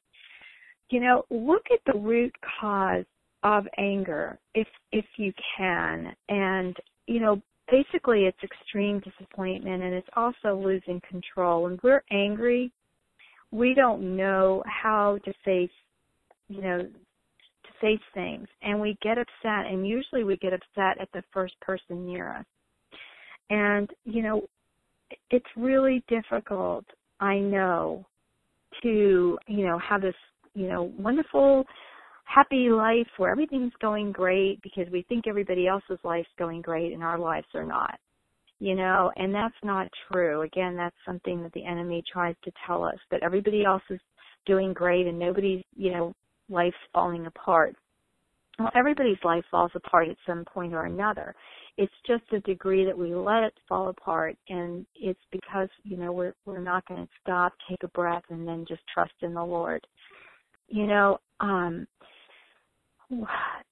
[0.91, 3.07] You know, look at the root cause
[3.43, 10.09] of anger if if you can, and you know basically it's extreme disappointment and it's
[10.17, 11.65] also losing control.
[11.65, 12.71] When we're angry,
[13.51, 15.71] we don't know how to face
[16.49, 16.89] you know
[17.81, 22.07] face things and we get upset and usually we get upset at the first person
[22.07, 22.45] near us.
[23.51, 24.43] And, you know,
[25.31, 26.85] it's really difficult,
[27.21, 28.05] I know,
[28.83, 30.15] to, you know, have this,
[30.55, 31.65] you know, wonderful,
[32.25, 37.03] happy life where everything's going great because we think everybody else's life's going great and
[37.03, 37.99] our lives are not.
[38.59, 40.41] You know, and that's not true.
[40.41, 44.01] Again, that's something that the enemy tries to tell us that everybody else is
[44.47, 46.15] doing great and nobody's, you know,
[46.49, 47.75] life's falling apart.
[48.59, 51.35] Well, everybody's life falls apart at some point or another.
[51.77, 56.11] It's just the degree that we let it fall apart, and it's because you know
[56.11, 59.45] we're we're not going to stop, take a breath, and then just trust in the
[59.45, 59.87] Lord.
[60.69, 61.87] You know, um,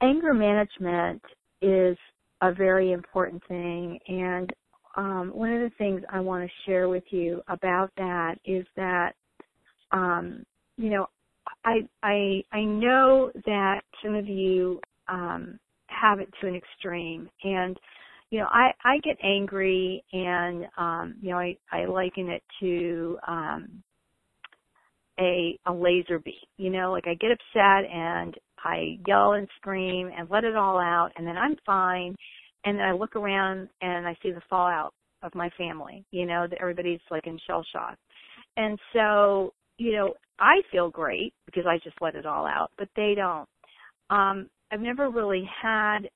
[0.03, 1.23] anger management
[1.63, 1.97] is
[2.43, 4.53] a very important thing, and
[4.97, 9.15] um, one of the things I want to share with you about that is that
[9.93, 10.45] um,
[10.77, 11.07] you know
[11.65, 17.79] I I I know that some of you um, have it to an extreme, and
[18.31, 23.19] you know I I get angry, and um, you know I I liken it to
[23.27, 23.83] um,
[25.19, 26.35] a a laser beam.
[26.57, 30.79] You know, like I get upset and I yell and scream and let it all
[30.79, 32.15] out, and then I'm fine,
[32.65, 36.05] and then I look around and I see the fallout of my family.
[36.11, 37.97] You know, that everybody's like in shell shock,
[38.57, 42.89] and so you know, I feel great because I just let it all out, but
[42.97, 43.49] they don't.
[44.11, 46.09] Um, I've never really had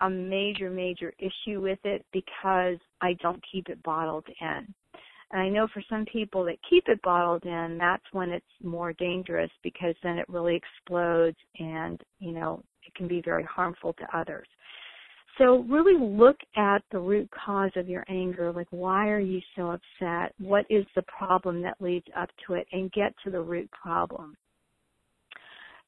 [0.00, 4.74] a major, major issue with it because I don't keep it bottled in.
[5.32, 8.92] And I know for some people that keep it bottled in, that's when it's more
[8.94, 14.16] dangerous because then it really explodes and, you know, it can be very harmful to
[14.16, 14.48] others.
[15.38, 19.70] So really look at the root cause of your anger, like why are you so
[19.70, 20.34] upset?
[20.38, 24.36] What is the problem that leads up to it and get to the root problem.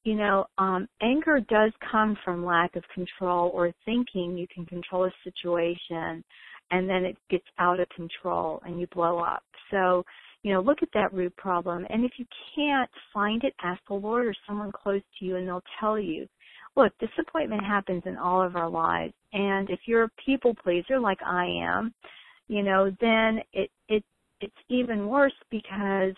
[0.05, 5.05] You know, um, anger does come from lack of control or thinking you can control
[5.05, 6.24] a situation
[6.72, 9.44] and then it gets out of control and you blow up.
[9.70, 10.02] So,
[10.42, 11.87] you know, look at that root problem.
[11.88, 12.26] And if you
[12.57, 16.26] can't find it, ask the Lord or someone close to you and they'll tell you.
[16.77, 19.15] Look, disappointment happens in all of our lives.
[19.33, 21.93] And if you're a people pleaser like I am,
[22.49, 24.05] you know, then it, it,
[24.41, 26.15] it's even worse because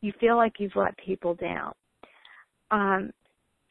[0.00, 1.72] you feel like you've let people down.
[2.70, 3.10] Um,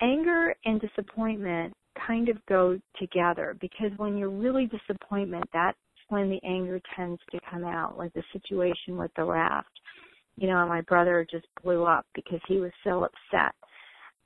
[0.02, 1.74] anger and disappointment
[2.06, 5.78] kind of go together because when you're really disappointment, that's
[6.10, 9.68] when the anger tends to come out, like the situation with the raft.
[10.38, 13.54] You know, my brother just blew up because he was so upset.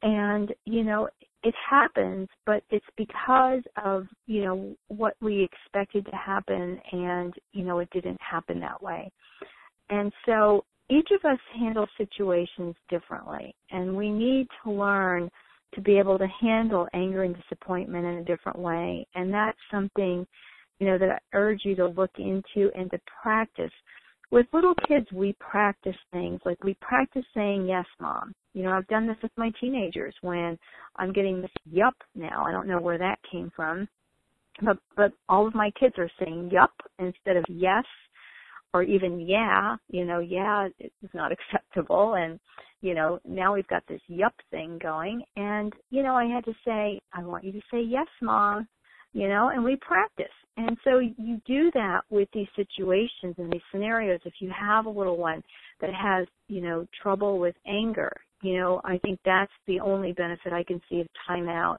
[0.03, 1.07] And, you know,
[1.43, 7.63] it happens, but it's because of, you know, what we expected to happen and, you
[7.63, 9.11] know, it didn't happen that way.
[9.89, 15.29] And so each of us handle situations differently and we need to learn
[15.73, 19.07] to be able to handle anger and disappointment in a different way.
[19.15, 20.27] And that's something,
[20.79, 23.71] you know, that I urge you to look into and to practice.
[24.31, 28.33] With little kids, we practice things like we practice saying yes, mom.
[28.53, 30.57] You know, I've done this with my teenagers when
[30.97, 32.45] I'm getting this yup now.
[32.45, 33.87] I don't know where that came from.
[34.61, 37.85] But but all of my kids are saying yup instead of yes
[38.73, 42.39] or even yeah, you know, yeah is not acceptable and
[42.81, 46.53] you know, now we've got this yup thing going and you know, I had to
[46.65, 48.67] say, I want you to say yes, mom,
[49.13, 50.25] you know, and we practice.
[50.57, 54.19] And so you do that with these situations and these scenarios.
[54.25, 55.41] If you have a little one
[55.79, 58.11] that has, you know, trouble with anger,
[58.41, 61.77] you know, I think that's the only benefit I can see of timeout.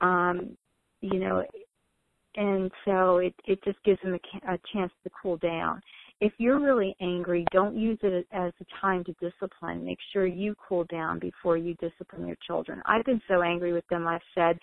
[0.00, 0.56] Um,
[1.00, 1.44] you know,
[2.36, 5.80] and so it it just gives them a, a chance to cool down
[6.20, 9.84] if you're really angry, don't use it as a time to discipline.
[9.84, 12.82] Make sure you cool down before you discipline your children.
[12.86, 14.06] I've been so angry with them.
[14.06, 14.58] I've said,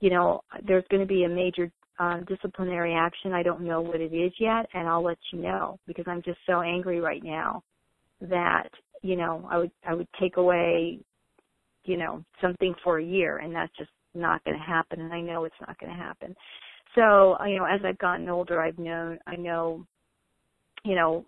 [0.00, 3.32] you know, there's going to be a major uh, disciplinary action.
[3.32, 6.38] I don't know what it is yet, and I'll let you know because I'm just
[6.46, 7.62] so angry right now
[8.20, 8.68] that
[9.02, 10.98] you know I would I would take away,
[11.84, 15.00] you know, something for a year, and that's just not going to happen.
[15.00, 16.34] And I know it's not going to happen.
[16.94, 19.86] So you know, as I've gotten older, I've known I know
[20.84, 21.24] you know,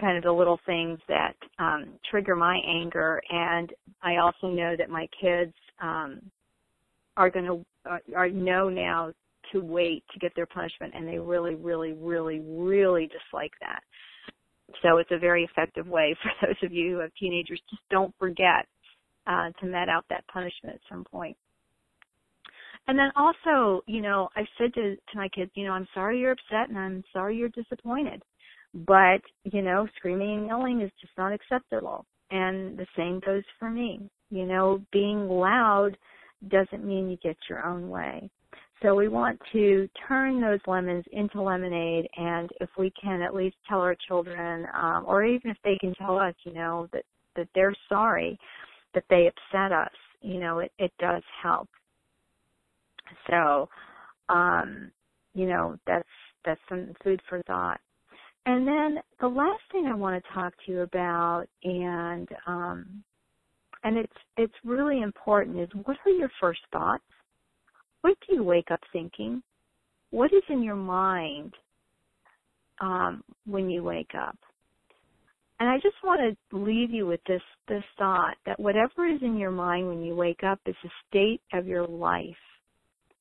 [0.00, 4.90] kind of the little things that um, trigger my anger, and I also know that
[4.90, 6.20] my kids um,
[7.16, 9.12] are going to uh, are know now
[9.52, 13.82] to wait to get their punishment, and they really, really, really, really dislike that.
[14.82, 17.60] So it's a very effective way for those of you who have teenagers.
[17.70, 18.66] Just don't forget
[19.26, 21.36] uh, to met out that punishment at some point.
[22.86, 26.20] And then also, you know, I said to, to my kids, you know, I'm sorry
[26.20, 28.22] you're upset and I'm sorry you're disappointed.
[28.74, 32.04] But, you know, screaming and yelling is just not acceptable.
[32.30, 34.00] And the same goes for me.
[34.30, 35.96] You know, being loud
[36.48, 38.28] doesn't mean you get your own way.
[38.82, 43.56] So we want to turn those lemons into lemonade, and if we can at least
[43.68, 47.04] tell our children, um, or even if they can tell us, you know, that
[47.36, 48.38] that they're sorry
[48.94, 51.68] that they upset us, you know, it, it does help.
[53.28, 53.68] So,
[54.28, 54.90] um,
[55.34, 56.08] you know, that's
[56.44, 57.80] that's some food for thought.
[58.46, 63.02] And then the last thing I want to talk to you about, and um,
[63.82, 67.04] and it's it's really important, is what are your first thoughts?
[68.04, 69.42] What do you wake up thinking?
[70.10, 71.54] What is in your mind
[72.80, 74.36] um, when you wake up?
[75.58, 79.38] And I just want to leave you with this this thought that whatever is in
[79.38, 82.36] your mind when you wake up is a state of your life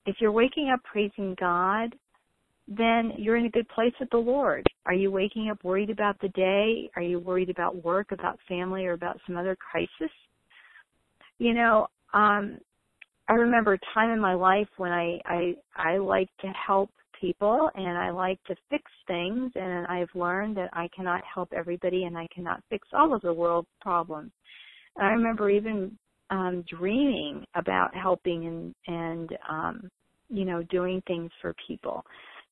[0.06, 1.96] if you're waking up praising God,
[2.68, 4.66] then you're in a good place with the Lord.
[4.86, 6.90] Are you waking up worried about the day?
[6.96, 10.14] Are you worried about work, about family, or about some other crisis?
[11.40, 12.58] You know, um,
[13.30, 17.70] I remember a time in my life when I, I I like to help people
[17.76, 22.18] and I like to fix things and I've learned that I cannot help everybody and
[22.18, 24.32] I cannot fix all of the world's problems.
[24.98, 25.98] And I remember even
[26.30, 29.90] um, dreaming about helping and and um,
[30.30, 32.04] you know doing things for people,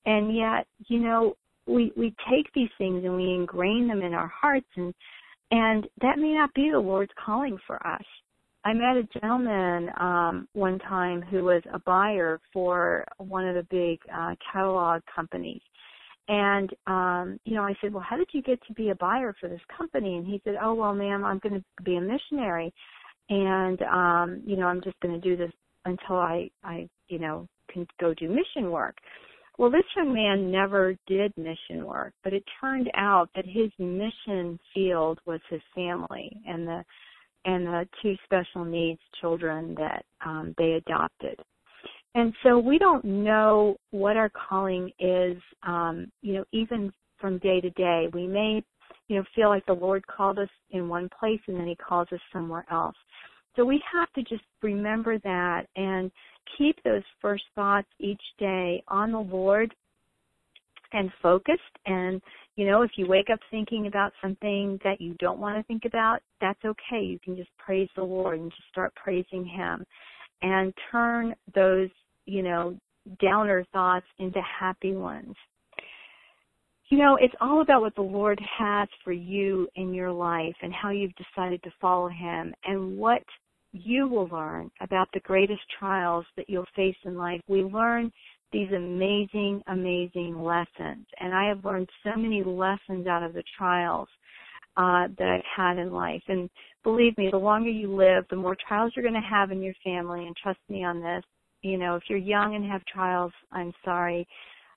[0.05, 1.35] and yet you know
[1.67, 4.93] we we take these things and we ingrain them in our hearts, and
[5.51, 8.03] and that may not be the Lord's calling for us.
[8.63, 13.67] I met a gentleman um, one time who was a buyer for one of the
[13.71, 15.61] big uh, catalog companies.
[16.27, 19.35] And um, you know, I said, "Well, how did you get to be a buyer
[19.39, 22.73] for this company?" And he said, "Oh, well, ma'am, I'm going to be a missionary."
[23.31, 25.51] and um you know i'm just going to do this
[25.85, 28.97] until i i you know can go do mission work
[29.57, 34.59] well this young man never did mission work but it turned out that his mission
[34.73, 36.83] field was his family and the
[37.45, 41.39] and the two special needs children that um they adopted
[42.13, 47.61] and so we don't know what our calling is um you know even from day
[47.61, 48.63] to day we may
[49.11, 52.07] you know, feel like the Lord called us in one place and then he calls
[52.13, 52.95] us somewhere else.
[53.57, 56.09] So we have to just remember that and
[56.57, 59.75] keep those first thoughts each day on the Lord
[60.93, 61.61] and focused.
[61.85, 62.21] And
[62.55, 65.83] you know if you wake up thinking about something that you don't want to think
[65.85, 67.03] about that's okay.
[67.03, 69.85] You can just praise the lord and just start praising him.
[70.41, 71.89] And turn those
[72.25, 72.77] you know
[73.19, 75.35] downer thoughts into happy ones.
[76.89, 80.73] You know, it's all about what the Lord has for you in your life and
[80.73, 83.23] how you've decided to follow Him and what
[83.71, 87.39] you will learn about the greatest trials that you'll face in life.
[87.47, 88.11] We learn
[88.51, 91.05] these amazing, amazing lessons.
[91.19, 94.07] And I have learned so many lessons out of the trials
[94.77, 96.23] uh, that I've had in life.
[96.27, 96.49] And
[96.83, 99.73] believe me, the longer you live, the more trials you're going to have in your
[99.83, 100.25] family.
[100.25, 101.23] And trust me on this.
[101.61, 104.27] You know, if you're young and have trials, I'm sorry.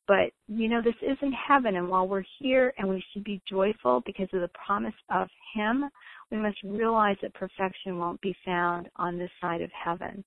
[0.06, 1.76] But, you know, this isn't heaven.
[1.76, 5.84] And while we're here and we should be joyful because of the promise of Him,
[6.30, 10.22] we must realize that perfection won't be found on this side of heaven.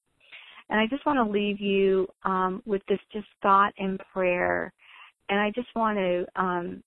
[0.70, 4.74] And I just want to leave you um, with this just thought and prayer.
[5.30, 6.84] And I just want to, um,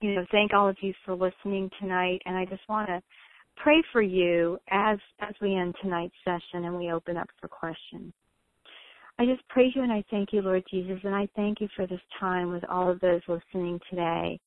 [0.00, 2.22] you know, thank all of you for listening tonight.
[2.24, 3.02] And I just want to
[3.56, 8.12] pray for you as as we end tonight's session and we open up for questions.
[9.18, 11.86] I just praise you and I thank you, Lord Jesus, and I thank you for
[11.86, 14.40] this time with all of those listening today.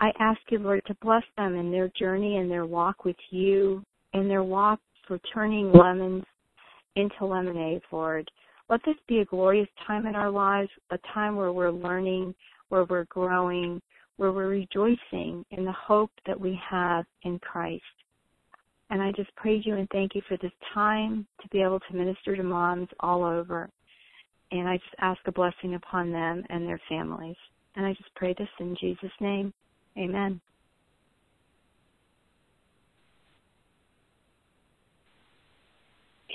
[0.00, 3.84] I ask you, Lord, to bless them in their journey and their walk with you,
[4.14, 6.24] in their walk for turning lemons
[6.96, 8.30] into lemonade, Lord.
[8.68, 12.34] Let this be a glorious time in our lives, a time where we're learning,
[12.68, 13.80] where we're growing,
[14.16, 17.82] where we're rejoicing in the hope that we have in Christ.
[18.90, 21.96] And I just praise you and thank you for this time to be able to
[21.96, 23.70] minister to moms all over.
[24.50, 27.36] And I just ask a blessing upon them and their families.
[27.74, 29.52] And I just pray this in Jesus' name.
[29.98, 30.40] Amen.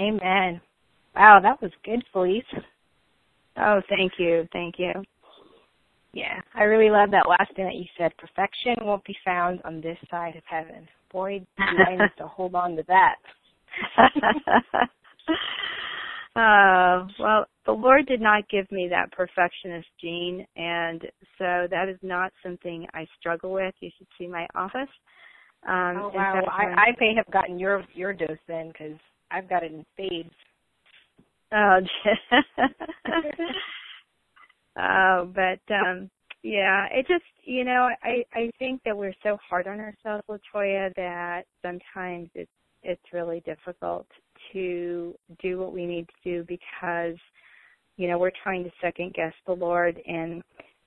[0.02, 0.62] Amen.
[1.16, 2.44] Wow, that was good, Felice.
[3.58, 4.48] Oh, thank you.
[4.54, 4.92] Thank you.
[6.14, 8.12] Yeah, I really love that last thing that you said.
[8.18, 10.88] Perfection won't be found on this side of heaven.
[11.12, 13.16] Boy, do I need to hold on to that.
[16.36, 21.02] uh, well, the Lord did not give me that perfectionist gene, and
[21.38, 23.76] so that is not something I struggle with.
[23.80, 24.90] You should see my office.
[25.68, 26.34] Um, oh wow!
[26.34, 28.98] Fact, I, I may have gotten your your dose then because
[29.32, 30.34] I've got it in spades.
[31.54, 31.80] Oh,
[34.80, 36.10] oh, but um
[36.44, 40.94] yeah, it just you know I I think that we're so hard on ourselves, Latoya,
[40.96, 42.52] that sometimes it's
[42.84, 44.08] it's really difficult
[44.54, 47.18] to do what we need to do because
[47.98, 50.00] you know we're trying to second guess the Lord.
[50.08, 50.42] And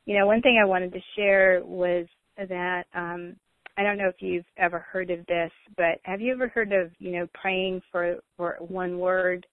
[0.06, 3.36] you know one thing I wanted to share was that um
[3.80, 6.90] I don't know if you've ever heard of this, but have you ever heard of,
[6.98, 9.46] you know, praying for, for one word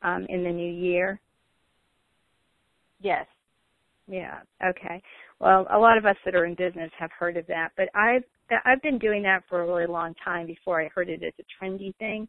[0.00, 1.20] um, in the new year?
[3.02, 3.26] Yes.
[4.08, 4.38] Yeah.
[4.66, 5.02] Okay.
[5.38, 8.22] Well, a lot of us that are in business have heard of that, but I've
[8.64, 11.64] I've been doing that for a really long time before I heard it as a
[11.64, 12.26] trendy thing.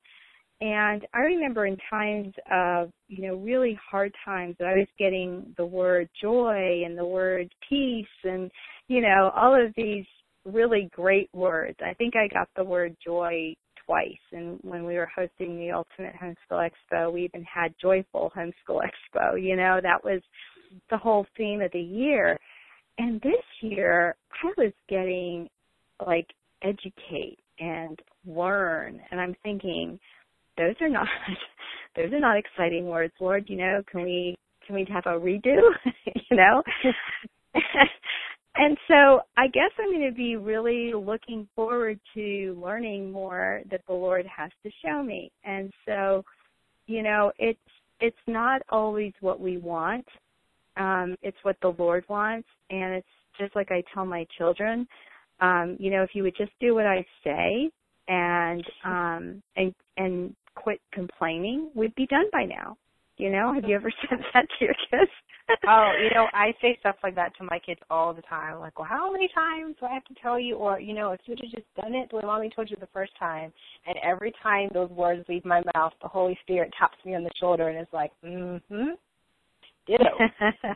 [0.62, 5.54] And I remember in times of, you know, really hard times that I was getting
[5.58, 8.50] the word joy and the word peace and,
[8.88, 10.06] you know, all of these
[10.46, 11.78] really great words.
[11.86, 14.14] I think I got the word joy twice.
[14.32, 19.42] And when we were hosting the Ultimate Homeschool Expo, we even had Joyful Homeschool Expo.
[19.42, 20.22] You know, that was
[20.90, 22.40] the whole theme of the year.
[22.98, 25.50] And this year, I was getting
[26.06, 26.28] like
[26.64, 29.02] educate and learn.
[29.12, 30.00] And I'm thinking,
[30.58, 31.08] those are not,
[31.96, 33.46] those are not exciting words, Lord.
[33.48, 34.36] You know, can we,
[34.66, 35.58] can we have a redo?
[36.30, 36.64] you know?
[38.58, 43.82] and so I guess I'm going to be really looking forward to learning more that
[43.88, 45.32] the Lord has to show me.
[45.44, 46.24] And so,
[46.88, 47.60] you know, it's
[48.00, 50.06] it's not always what we want.
[50.78, 53.08] Um, it's what the Lord wants, and it's
[53.40, 54.88] just like I tell my children.
[55.40, 57.70] Um, you know, if you would just do what I say
[58.08, 62.78] and um, and and quit complaining, we'd be done by now.
[63.18, 65.12] You know, have you ever said that to your kids?
[65.68, 68.60] oh, you know, I say stuff like that to my kids all the time.
[68.60, 70.56] Like, well, how many times do I have to tell you?
[70.56, 72.88] Or, you know, if you'd have just done it the way mommy told you the
[72.94, 73.54] first time.
[73.88, 77.32] And every time those words leave my mouth, the Holy Spirit taps me on the
[77.40, 78.90] shoulder and is like, mm-hmm,
[79.88, 80.04] ditto.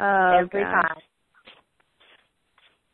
[0.00, 0.72] oh, every gosh.
[0.72, 0.96] time.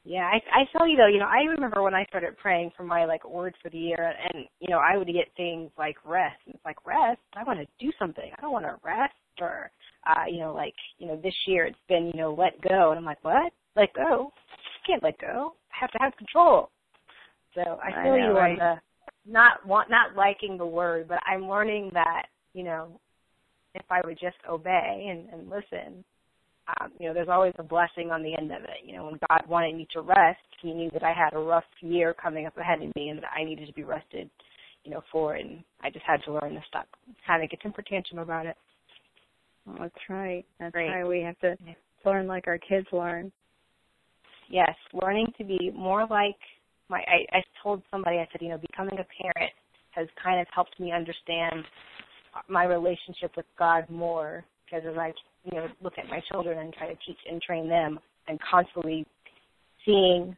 [0.09, 2.83] Yeah, I I tell you though, you know, I remember when I started praying for
[2.83, 6.39] my like word for the year, and you know, I would get things like rest.
[6.47, 7.21] And it's like rest.
[7.37, 8.31] I want to do something.
[8.35, 9.71] I don't want to rest or,
[10.07, 12.99] uh, you know, like you know, this year it's been you know let go, and
[12.99, 13.53] I'm like, what?
[13.77, 14.33] Let go?
[14.33, 15.53] I can't let go.
[15.73, 16.71] I have to have control.
[17.55, 18.53] So I feel I know, you right?
[18.53, 18.59] on
[19.27, 22.99] the not want not liking the word, but I'm learning that you know
[23.75, 26.03] if I would just obey and, and listen,
[26.81, 28.85] um, you know, there's always a blessing on the end of it.
[28.85, 31.65] You know, when God wanted me to rest, He knew that I had a rough
[31.81, 34.29] year coming up ahead of me, and that I needed to be rested,
[34.85, 35.47] you know, for it.
[35.47, 36.87] And I just had to learn to stop
[37.27, 38.57] having a temper tantrum about it.
[39.67, 40.45] Well, that's right.
[40.59, 40.89] That's Great.
[40.89, 41.07] right.
[41.07, 41.75] We have to Yeah.
[42.05, 43.33] learn like our kids learn.
[44.49, 46.39] Yes, learning to be more like
[46.89, 47.01] my.
[47.01, 49.53] I, I told somebody, I said, you know, becoming a parent
[49.91, 51.65] has kind of helped me understand
[52.49, 55.13] my relationship with God more because as I,
[55.45, 59.07] you know, look at my children and try to teach and train them, I'm constantly
[59.85, 60.37] seeing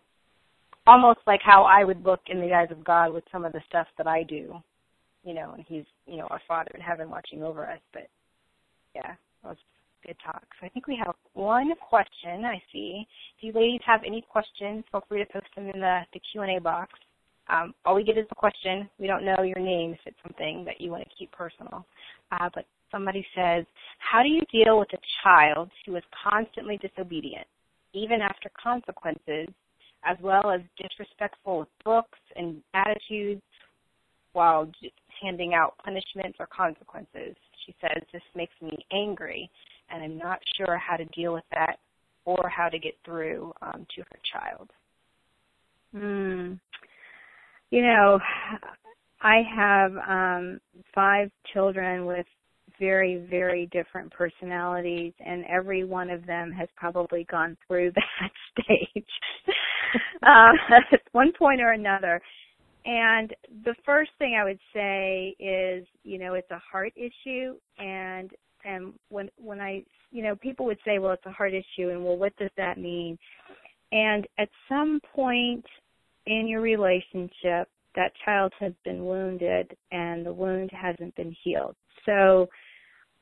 [0.86, 3.60] almost like how I would look in the eyes of God with some of the
[3.68, 4.54] stuff that I do,
[5.24, 7.80] you know, and He's, you know, our Father in heaven watching over us.
[7.92, 8.08] But
[8.94, 9.56] yeah, that was
[10.06, 10.42] good talk.
[10.60, 13.06] So I think we have one question I see.
[13.38, 16.60] If you ladies have any questions, feel free to post them in the, the Q&A
[16.60, 16.92] box.
[17.48, 18.88] Um, all we get is a question.
[18.98, 21.84] We don't know your name if it's something that you want to keep personal.
[22.30, 23.64] Uh, but somebody says,
[23.98, 27.46] how do you deal with a child who is constantly disobedient,
[27.92, 29.48] even after consequences,
[30.04, 33.42] as well as disrespectful with books and attitudes
[34.32, 34.70] while
[35.22, 37.36] handing out punishments or consequences?
[37.66, 39.50] She says, this makes me angry,
[39.90, 41.78] and I'm not sure how to deal with that
[42.24, 44.70] or how to get through um, to her child.
[45.92, 46.54] Hmm.
[47.70, 48.18] You know,
[49.22, 50.60] I have um
[50.94, 52.26] five children with
[52.80, 59.04] very, very different personalities and every one of them has probably gone through that stage
[60.26, 60.56] um,
[60.92, 62.20] at one point or another.
[62.86, 63.32] And
[63.64, 68.30] the first thing I would say is, you know, it's a heart issue and
[68.64, 72.02] and when when I you know, people would say, Well, it's a heart issue and
[72.02, 73.18] well what does that mean?
[73.92, 75.64] And at some point
[76.26, 81.74] in your relationship, that child has been wounded and the wound hasn't been healed.
[82.06, 82.48] So,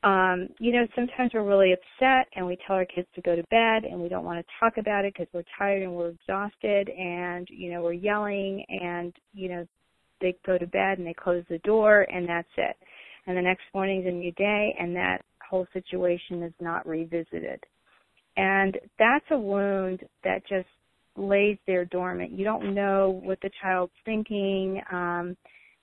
[0.03, 3.43] um, you know, sometimes we're really upset and we tell our kids to go to
[3.49, 6.89] bed and we don't want to talk about it because we're tired and we're exhausted
[6.89, 9.67] and, you know, we're yelling and, you know,
[10.21, 12.77] they go to bed and they close the door and that's it.
[13.27, 17.61] And the next morning's a new day and that whole situation is not revisited.
[18.37, 20.67] And that's a wound that just
[21.17, 22.31] lays there dormant.
[22.31, 24.81] You don't know what the child's thinking.
[24.91, 25.35] Um,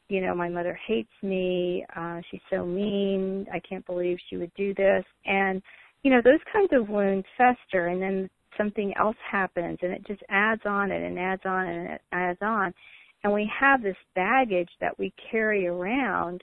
[0.08, 1.84] you know, my mother hates me.
[1.94, 3.46] Uh, she's so mean.
[3.52, 5.04] I can't believe she would do this.
[5.24, 5.62] And,
[6.02, 10.22] you know, those kinds of wounds fester and then something else happens and it just
[10.30, 12.72] adds on it and adds on and it adds on.
[13.24, 16.42] And we have this baggage that we carry around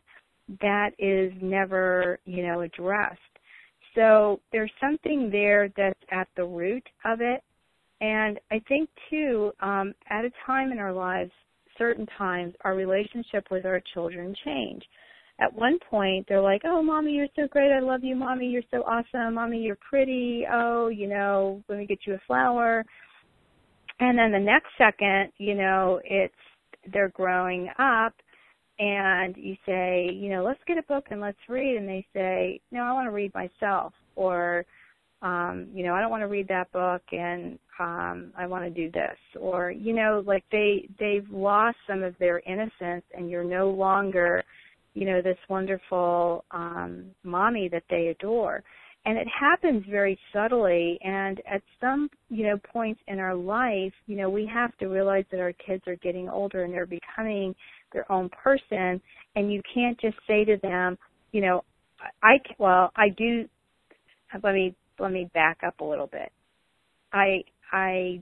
[0.62, 3.20] that is never, you know, addressed.
[3.96, 7.42] So there's something there that's at the root of it
[8.04, 11.32] and I think too, um, at a time in our lives,
[11.78, 14.84] certain times, our relationship with our children change.
[15.40, 17.72] At one point, they're like, "Oh, mommy, you're so great.
[17.72, 18.48] I love you, mommy.
[18.48, 19.60] You're so awesome, mommy.
[19.62, 20.46] You're pretty.
[20.52, 22.86] Oh, you know, let me get you a flower."
[24.00, 26.34] And then the next second, you know, it's
[26.92, 28.14] they're growing up,
[28.80, 32.60] and you say, you know, let's get a book and let's read, and they say,
[32.72, 34.66] no, I want to read myself, or
[35.24, 38.70] um, you know, I don't want to read that book and um I want to
[38.70, 43.44] do this or you know, like they they've lost some of their innocence and you're
[43.44, 44.44] no longer,
[44.94, 48.64] you know, this wonderful um mommy that they adore.
[49.06, 54.16] And it happens very subtly and at some, you know, points in our life, you
[54.16, 57.54] know, we have to realize that our kids are getting older and they're becoming
[57.92, 59.02] their own person
[59.36, 60.98] and you can't just say to them,
[61.32, 61.64] you know,
[62.22, 63.48] I well, I do
[64.42, 66.32] let me let me back up a little bit.
[67.12, 68.22] I I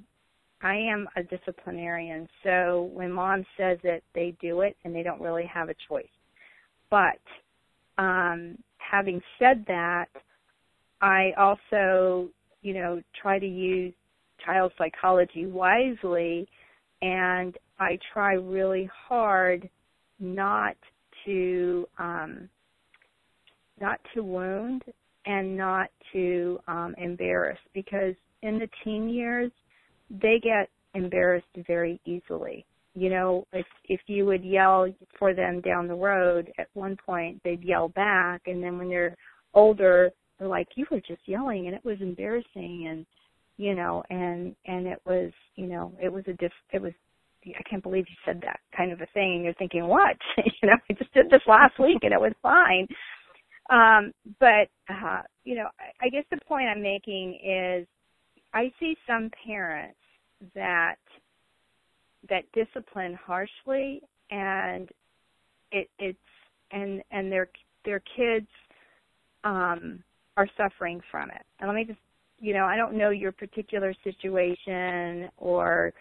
[0.61, 5.21] I am a disciplinarian, so when mom says it, they do it and they don't
[5.21, 6.05] really have a choice.
[6.89, 7.19] But
[7.97, 10.07] um having said that,
[11.01, 12.29] I also,
[12.61, 13.93] you know, try to use
[14.45, 16.47] child psychology wisely
[17.01, 19.69] and I try really hard
[20.19, 20.75] not
[21.25, 22.49] to um
[23.79, 24.83] not to wound
[25.25, 29.51] and not to um, embarrass because in the teen years
[30.09, 32.65] they get embarrassed very easily.
[32.93, 37.41] You know, if if you would yell for them down the road, at one point
[37.43, 39.15] they'd yell back, and then when they're
[39.53, 43.05] older, they're like, "You were just yelling, and it was embarrassing," and
[43.55, 46.91] you know, and and it was, you know, it was a diff, it was
[47.45, 49.35] I can't believe you said that kind of a thing.
[49.35, 50.17] And you're thinking, what?
[50.37, 52.87] you know, I just did this last week and it was fine.
[53.69, 57.87] Um, but uh, you know, I, I guess the point I'm making is,
[58.53, 59.97] I see some parents
[60.55, 60.95] that
[62.29, 64.89] that discipline harshly and
[65.71, 66.17] it it's
[66.71, 67.49] and and their
[67.85, 68.47] their kids
[69.43, 70.03] um
[70.37, 71.43] are suffering from it.
[71.59, 71.99] And let me just
[72.39, 75.93] you know, I don't know your particular situation or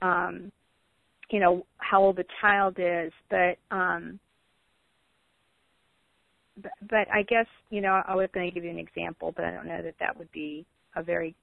[0.00, 0.50] um
[1.30, 4.18] you know how old the child is, but um
[6.56, 9.50] but, I guess you know I was going to give you an example, but I
[9.50, 11.34] don't know that that would be a very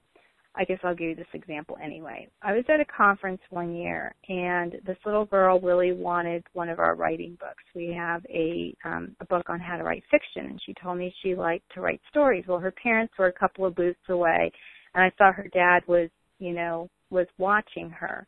[0.54, 2.28] I guess I'll give you this example anyway.
[2.42, 6.80] I was at a conference one year, and this little girl really wanted one of
[6.80, 7.62] our writing books.
[7.74, 11.14] We have a um, a book on how to write fiction, and she told me
[11.22, 12.44] she liked to write stories.
[12.48, 14.50] Well, her parents were a couple of booths away,
[14.94, 18.26] and I saw her dad was, you know, was watching her.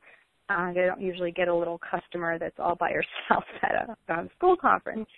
[0.48, 4.28] Uh, they don't usually get a little customer that's all by herself at a, a
[4.36, 5.08] school conference.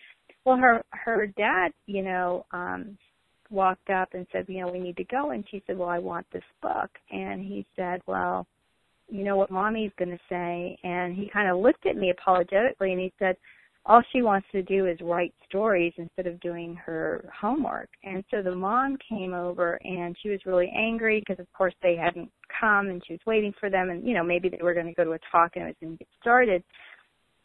[0.45, 2.99] Well, her her dad, you know, um,
[3.51, 5.31] walked up and said, you know, we need to go.
[5.31, 6.91] And she said, well, I want this book.
[7.11, 8.47] And he said, well,
[9.09, 10.79] you know what mommy's going to say.
[10.83, 13.37] And he kind of looked at me apologetically and he said,
[13.87, 17.91] all she wants to do is write stories instead of doing her homework.
[18.03, 21.95] And so the mom came over and she was really angry because of course they
[21.95, 22.31] hadn't
[22.61, 24.95] come and she was waiting for them and you know maybe they were going to
[24.95, 26.65] go to a talk and it was going to get started.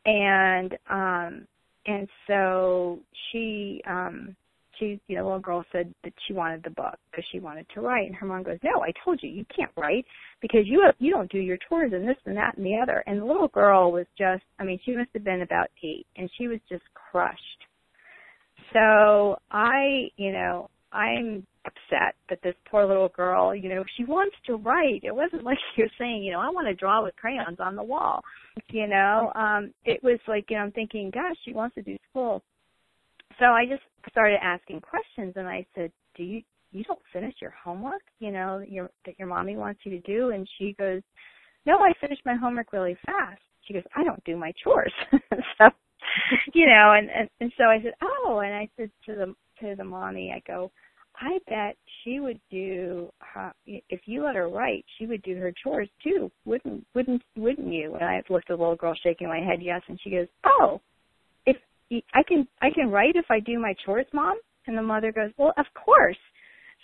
[0.05, 1.47] And um
[1.85, 2.99] and so
[3.31, 4.35] she um
[4.79, 7.65] she, you know, the little girl said that she wanted the book because she wanted
[7.73, 10.05] to write, and her mom goes, "No, I told you you can't write
[10.41, 13.03] because you have, you don't do your chores and this and that and the other."
[13.05, 16.29] And the little girl was just, I mean, she must have been about eight, and
[16.37, 17.37] she was just crushed.
[18.73, 24.35] So I, you know, I'm upset that this poor little girl, you know, she wants
[24.47, 25.01] to write.
[25.03, 27.83] It wasn't like you're saying, you know, I want to draw with crayons on the
[27.83, 28.21] wall.
[28.69, 31.97] You know, um, it was like, you know, I'm thinking, gosh, she wants to do
[32.09, 32.43] school
[33.39, 36.41] so I just started asking questions and I said, "Do you
[36.71, 40.31] you don't finish your homework, you know, your that your mommy wants you to do?"
[40.31, 41.01] And she goes,
[41.65, 45.69] "No, I finished my homework really fast." She goes, "I don't do my chores." so,
[46.53, 49.75] you know, and, and and so I said, "Oh," and I said to the to
[49.75, 50.71] the mommy, I go,
[51.19, 55.53] "I bet she would do her, if you let her write, she would do her
[55.63, 59.39] chores too, wouldn't wouldn't wouldn't you?" And I looked at the little girl shaking my
[59.39, 60.81] head, yes, and she goes, "Oh."
[61.45, 61.57] If
[62.13, 64.39] I can I can write if I do my chores, mom.
[64.69, 66.17] And the mother goes, well, of course.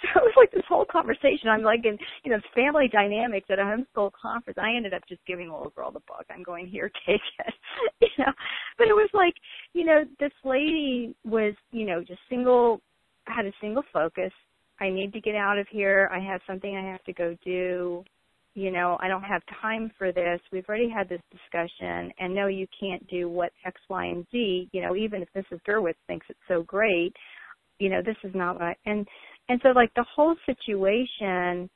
[0.02, 1.48] So it was like this whole conversation.
[1.48, 4.60] I'm like in you know family dynamics at a homeschool conference.
[4.62, 6.26] I ended up just giving the little girl the book.
[6.30, 7.54] I'm going here, take it.
[8.02, 8.34] you know,
[8.78, 9.34] but it was like
[9.72, 12.82] you know this lady was you know just single
[13.28, 14.32] had a single focus.
[14.80, 16.10] I need to get out of here.
[16.14, 18.04] I have something I have to go do
[18.56, 20.40] you know, I don't have time for this.
[20.52, 24.70] We've already had this discussion, and no, you can't do what X, Y, and Z.
[24.72, 25.60] You know, even if Mrs.
[25.68, 27.14] Gerwitz thinks it's so great,
[27.80, 28.64] you know, this is not what.
[28.64, 29.06] I, and
[29.50, 31.70] and so like the whole situation,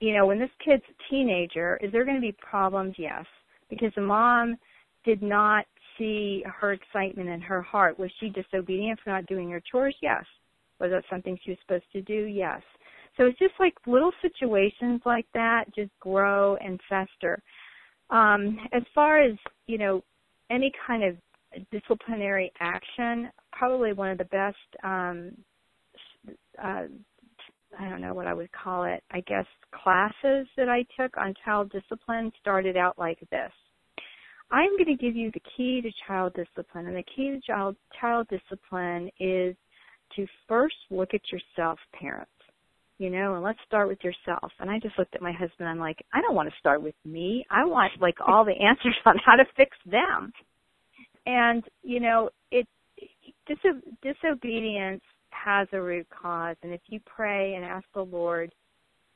[0.00, 2.94] you know, when this kid's a teenager, is there going to be problems?
[2.96, 3.26] Yes,
[3.68, 4.56] because the mom
[5.04, 5.66] did not
[5.98, 7.98] see her excitement in her heart.
[7.98, 9.94] Was she disobedient for not doing her chores?
[10.00, 10.24] Yes.
[10.82, 12.24] Was that something she was supposed to do?
[12.24, 12.60] Yes.
[13.16, 17.40] So it's just like little situations like that just grow and fester.
[18.10, 19.32] Um, as far as,
[19.66, 20.02] you know,
[20.50, 21.16] any kind of
[21.70, 25.32] disciplinary action, probably one of the best, um,
[26.62, 26.84] uh,
[27.78, 29.46] I don't know what I would call it, I guess
[29.82, 33.52] classes that I took on child discipline started out like this.
[34.50, 37.76] I'm going to give you the key to child discipline, and the key to child,
[37.98, 39.56] child discipline is
[40.16, 42.30] to first look at yourself, parents
[43.02, 44.52] you know, and let's start with yourself.
[44.60, 45.68] And I just looked at my husband.
[45.68, 47.44] I'm like, I don't want to start with me.
[47.50, 50.32] I want like all the answers on how to fix them.
[51.26, 52.68] And you know, it
[53.50, 58.52] diso- disobedience has a root cause, and if you pray and ask the Lord,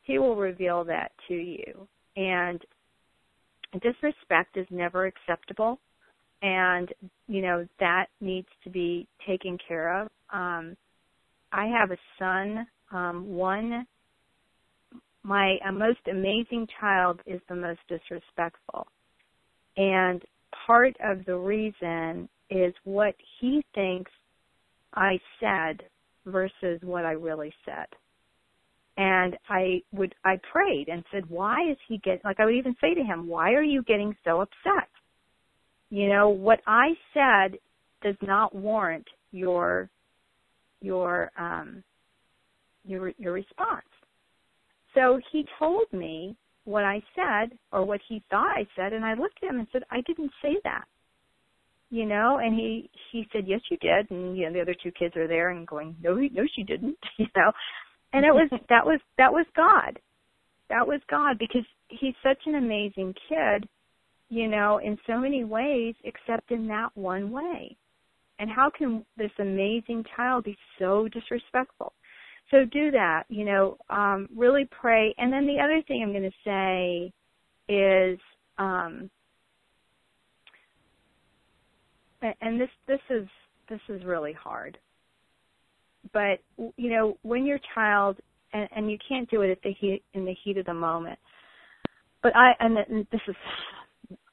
[0.02, 1.86] He will reveal that to you.
[2.16, 2.60] And
[3.82, 5.78] disrespect is never acceptable,
[6.42, 6.92] and
[7.28, 10.08] you know that needs to be taken care of.
[10.32, 10.76] Um,
[11.52, 13.86] I have a son um, one,
[15.22, 18.86] my uh, most amazing child is the most disrespectful.
[19.76, 20.22] And
[20.66, 24.10] part of the reason is what he thinks
[24.94, 25.82] I said
[26.24, 27.86] versus what I really said.
[28.96, 32.76] And I would, I prayed and said, why is he get, like I would even
[32.80, 34.88] say to him, why are you getting so upset?
[35.90, 37.58] You know, what I said
[38.02, 39.90] does not warrant your,
[40.86, 41.82] your, um,
[42.84, 43.84] your your response.
[44.94, 49.14] So he told me what I said or what he thought I said and I
[49.14, 50.84] looked at him and said, I didn't say that.
[51.90, 54.92] You know, and he he said, Yes you did and you know, the other two
[54.92, 57.52] kids are there and going, No no she didn't you know.
[58.12, 59.98] And it was that was that was God.
[60.68, 63.68] That was God because he's such an amazing kid
[64.28, 67.76] you know, in so many ways except in that one way.
[68.38, 71.92] And how can this amazing child be so disrespectful?
[72.50, 75.14] So do that, you know, um, really pray.
[75.18, 77.12] And then the other thing I'm going to say
[77.68, 78.18] is,
[78.58, 79.10] um,
[82.40, 83.26] and this this is
[83.68, 84.78] this is really hard.
[86.12, 88.18] But you know, when your child
[88.52, 91.18] and, and you can't do it at the heat in the heat of the moment.
[92.22, 92.76] But I and
[93.12, 93.36] this is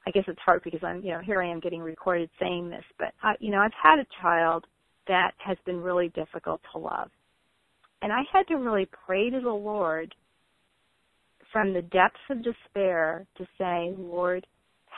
[0.05, 2.83] I guess it's hard because I'm, you know, here I am getting recorded saying this,
[2.99, 4.65] but I, you know, I've had a child
[5.07, 7.09] that has been really difficult to love.
[8.01, 10.13] And I had to really pray to the Lord
[11.51, 14.45] from the depths of despair to say, Lord,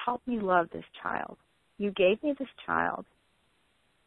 [0.05, 1.37] help me love this child.
[1.77, 3.05] You gave me this child.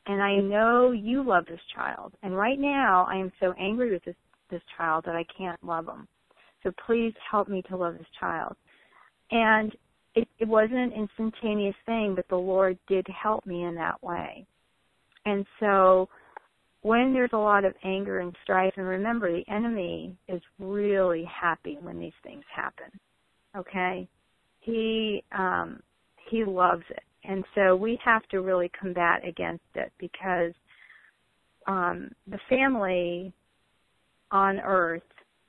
[0.07, 2.15] And I know you love this child.
[2.23, 4.17] And right now I am so angry with this,
[4.51, 6.09] this child that I can't love him.
[6.63, 8.57] So please help me to love this child.
[9.31, 9.77] And
[10.15, 14.47] it, it wasn't an instantaneous thing, but the Lord did help me in that way.
[15.25, 16.09] And so
[16.83, 21.79] when there's a lot of anger and strife, and remember, the enemy is really happy
[21.81, 22.87] when these things happen.
[23.57, 24.09] Okay?
[24.61, 25.81] He, um,
[26.31, 27.03] he loves it.
[27.25, 30.53] And so we have to really combat against it because
[31.67, 33.33] um, the family
[34.31, 35.03] on earth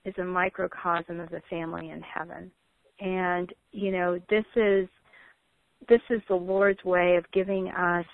[0.03, 2.51] is a microcosm of the family in heaven
[2.99, 4.87] and you know this is
[5.87, 8.05] this is the Lord's way of giving us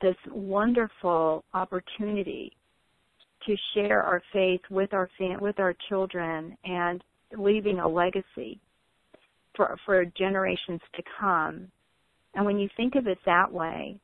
[0.00, 2.52] this wonderful opportunity
[3.46, 7.02] to share our faith with our fam- with our children and
[7.36, 8.58] leaving a legacy
[9.54, 11.70] for for generations to come.
[12.34, 13.98] And when you think of it that way,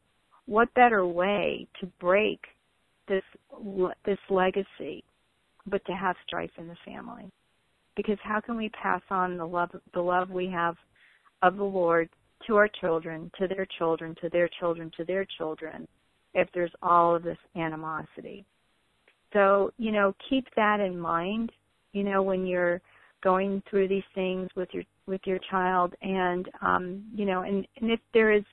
[0.47, 2.41] what better way to break
[3.09, 3.25] this
[4.05, 5.05] this legacy
[5.67, 7.31] but to have strife in the family?
[7.97, 10.77] Because how can we pass on the love the love we have
[11.43, 12.09] of the Lord
[12.47, 15.87] to our children, to their children, to their children, to their children
[16.35, 18.45] if there's all of this animosity.
[19.33, 21.53] So, you know, keep that in mind,
[21.93, 22.81] you know, when you're
[23.23, 27.91] going through these things with your with your child and um, you know, and, and
[27.91, 28.45] if there is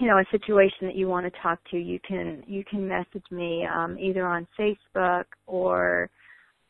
[0.00, 3.24] you know a situation that you want to talk to you can you can message
[3.30, 6.10] me um, either on facebook or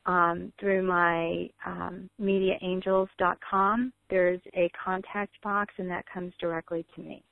[0.06, 3.92] um, through my um, mediaangels.com.
[4.10, 7.22] There's a contact box, and that comes directly to me.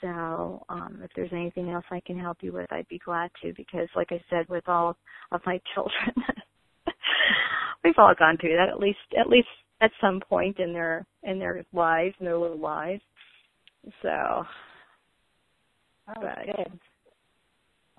[0.00, 3.52] So um, if there's anything else I can help you with, I'd be glad to.
[3.56, 4.96] Because, like I said, with all
[5.32, 6.14] of my children,
[7.84, 9.48] we've all gone through that at least at least
[9.80, 13.02] at some point in their in their lives, in their little lives.
[14.02, 14.44] So, oh,
[16.06, 16.80] but, good.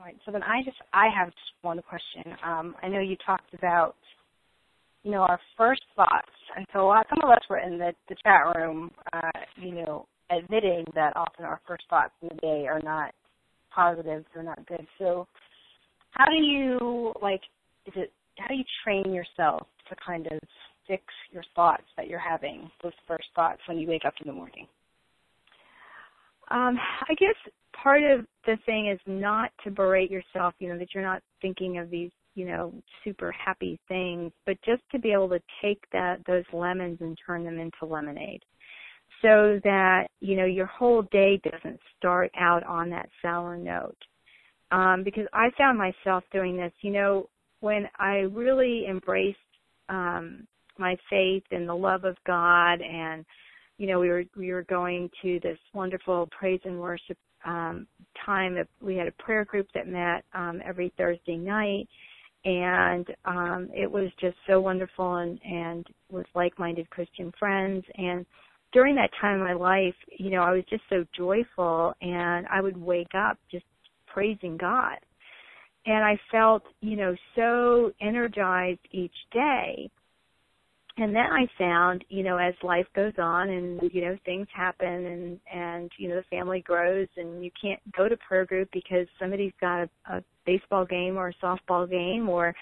[0.02, 0.18] Right.
[0.26, 2.36] So then I just I have just one question.
[2.44, 3.96] Um, I know you talked about
[5.04, 7.94] you know our first thoughts, and so a lot, some of us were in the
[8.10, 12.66] the chat room, uh, you know, admitting that often our first thoughts in the day
[12.68, 13.14] are not
[13.74, 14.86] positive, they're not good.
[14.98, 15.28] So
[16.12, 17.42] how do you like?
[17.86, 20.40] Is it how do you train yourself to kind of
[20.88, 24.34] fix your thoughts that you're having, those first thoughts when you wake up in the
[24.34, 24.68] morning?
[26.50, 26.78] Um,
[27.08, 31.04] I guess part of the thing is not to berate yourself, you know, that you're
[31.04, 35.42] not thinking of these, you know, super happy things, but just to be able to
[35.62, 38.44] take that those lemons and turn them into lemonade.
[39.22, 43.98] So that, you know, your whole day doesn't start out on that sour note.
[44.72, 49.38] Um, because I found myself doing this, you know, when I really embraced
[49.90, 50.48] um
[50.78, 53.26] my faith and the love of God and
[53.78, 57.88] you know, we were we were going to this wonderful praise and worship um,
[58.26, 58.56] time.
[58.56, 61.88] That we had a prayer group that met um, every Thursday night,
[62.46, 67.84] and um, it was just so wonderful and and with like-minded Christian friends.
[67.96, 68.26] And
[68.74, 72.62] during that time in my life, you know, I was just so joyful, and I
[72.62, 73.66] would wake up just
[74.08, 74.98] praising God.
[75.86, 79.90] And I felt, you know, so energized each day
[81.02, 84.88] and then I found, you know, as life goes on and you know things happen
[84.88, 89.08] and and you know the family grows and you can't go to prayer group because
[89.20, 92.54] somebody's got a, a baseball game or a softball game or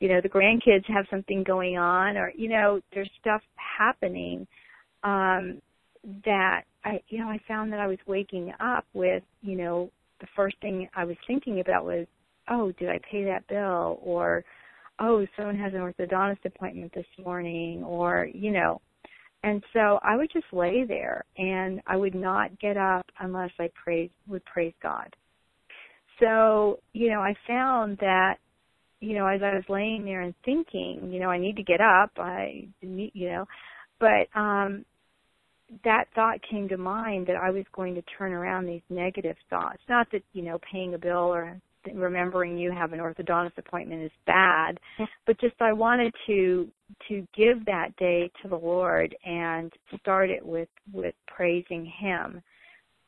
[0.00, 3.40] you know the grandkids have something going on or you know there's stuff
[3.78, 4.46] happening
[5.02, 5.62] um
[6.24, 9.90] that I you know I found that I was waking up with you know
[10.20, 12.06] the first thing I was thinking about was
[12.50, 13.98] oh did I pay that bill?
[14.02, 14.44] Or
[14.98, 18.80] oh, someone has an orthodontist appointment this morning, or, you know.
[19.42, 23.70] And so I would just lay there and I would not get up unless I
[23.82, 25.14] praise, would praise God.
[26.18, 28.36] So, you know, I found that,
[29.00, 31.80] you know, as I was laying there and thinking, you know, I need to get
[31.80, 33.44] up, I, you know,
[34.00, 34.84] but, um,
[35.84, 39.82] that thought came to mind that I was going to turn around these negative thoughts.
[39.88, 41.60] Not that, you know, paying a bill or
[41.94, 44.78] remembering you have an orthodontist appointment is bad,
[45.26, 46.68] but just I wanted to
[47.08, 52.42] to give that day to the Lord and start it with with praising him.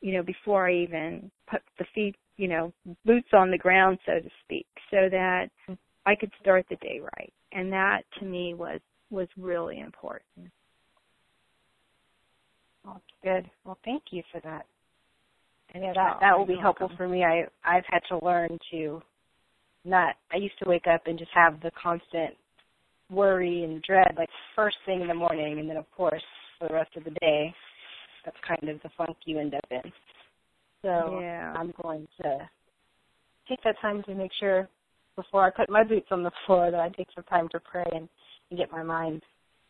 [0.00, 2.72] You know, before I even put the feet, you know,
[3.04, 5.74] boots on the ground so to speak, so that mm-hmm.
[6.06, 7.32] I could start the day right.
[7.52, 10.50] And that to me was was really important.
[12.84, 13.50] Well, good.
[13.64, 14.66] Well, thank you for that.
[15.74, 17.24] And yeah, that that will be helpful for me.
[17.24, 19.02] I I've had to learn to
[19.84, 20.16] not.
[20.32, 22.34] I used to wake up and just have the constant
[23.10, 26.22] worry and dread, like first thing in the morning, and then of course
[26.58, 27.54] for the rest of the day.
[28.24, 29.92] That's kind of the funk you end up in.
[30.82, 31.54] So yeah.
[31.56, 32.48] I'm going to
[33.48, 34.68] take that time to make sure
[35.16, 37.86] before I put my boots on the floor that I take some time to pray
[37.92, 38.08] and,
[38.50, 39.22] and get my mind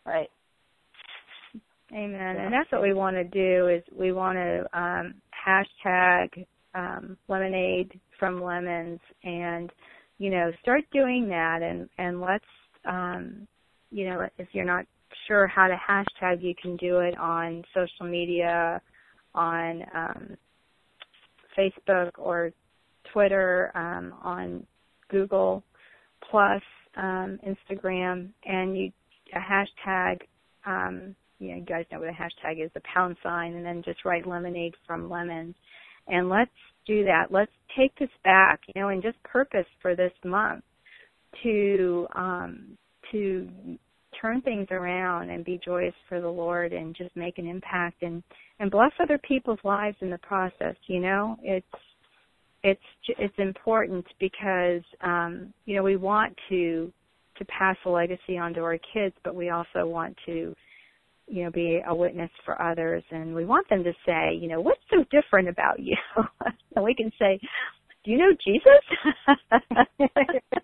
[0.04, 0.28] right.
[1.92, 2.36] Amen.
[2.36, 5.14] And that's what we want to do is we want to um,
[5.48, 9.70] hashtag um, lemonade from lemons and
[10.18, 12.44] you know start doing that and and let's
[12.84, 13.46] um,
[13.90, 14.84] you know if you're not
[15.26, 18.80] sure how to hashtag you can do it on social media
[19.34, 20.36] on um,
[21.56, 22.50] Facebook or
[23.12, 24.66] Twitter um, on
[25.10, 25.62] Google
[26.30, 26.62] plus
[26.96, 28.92] um, Instagram and you
[29.34, 30.20] a hashtag
[30.66, 33.82] um, you know, you guys know what a hashtag is, the pound sign, and then
[33.84, 35.54] just write lemonade from lemons.
[36.08, 36.50] And let's
[36.86, 37.26] do that.
[37.30, 40.64] Let's take this back, you know, and just purpose for this month
[41.42, 42.78] to um
[43.12, 43.48] to
[44.20, 48.22] turn things around and be joyous for the Lord and just make an impact and
[48.58, 51.36] and bless other people's lives in the process, you know?
[51.42, 51.66] It's
[52.64, 56.92] it's it's important because um you know, we want to
[57.36, 60.54] to pass a legacy on to our kids, but we also want to
[61.28, 63.02] you know, be a witness for others.
[63.10, 65.96] And we want them to say, you know, what's so different about you?
[66.76, 67.38] and we can say,
[68.04, 70.08] do you know Jesus?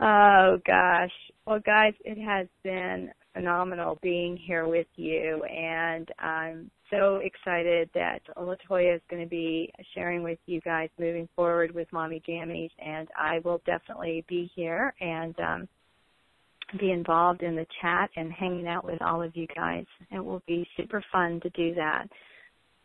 [0.00, 1.10] oh gosh.
[1.46, 8.20] Well guys, it has been phenomenal being here with you and I'm so excited that
[8.36, 13.08] Latoya is going to be sharing with you guys moving forward with Mommy Jammies and
[13.16, 15.68] I will definitely be here and um
[16.78, 19.84] be involved in the chat and hanging out with all of you guys.
[20.10, 22.06] It will be super fun to do that.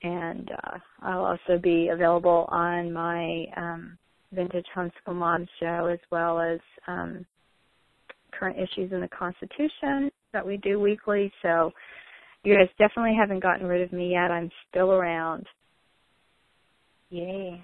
[0.03, 3.97] And uh, I'll also be available on my um,
[4.31, 7.25] Vintage Homeschool Mom show as well as um,
[8.31, 11.31] current issues in the Constitution that we do weekly.
[11.41, 11.71] So
[12.43, 14.31] you guys definitely haven't gotten rid of me yet.
[14.31, 15.45] I'm still around.
[17.09, 17.63] Yay.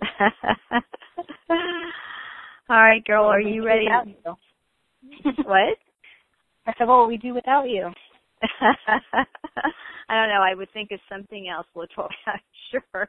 [2.70, 3.88] All right, girl, are you ready?
[5.44, 5.78] what?
[6.66, 7.90] I said, what would we do without you?
[10.08, 10.42] I don't know.
[10.42, 12.08] I would think of something else, Latoya.
[12.70, 13.08] sure.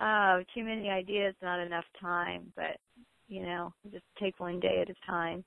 [0.00, 2.52] oh, too many ideas, not enough time.
[2.56, 2.78] But
[3.28, 5.44] you know, just take one day at a time.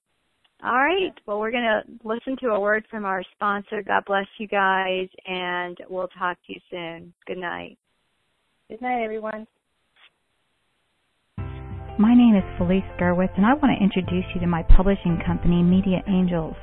[0.63, 1.13] All right.
[1.25, 3.83] Well, we're going to listen to a word from our sponsor.
[3.83, 7.13] God bless you guys, and we'll talk to you soon.
[7.27, 7.77] Good night.
[8.69, 9.45] Good night, everyone.
[11.99, 15.63] My name is Felice Gerwitz, and I want to introduce you to my publishing company,
[15.63, 16.53] Media Angels.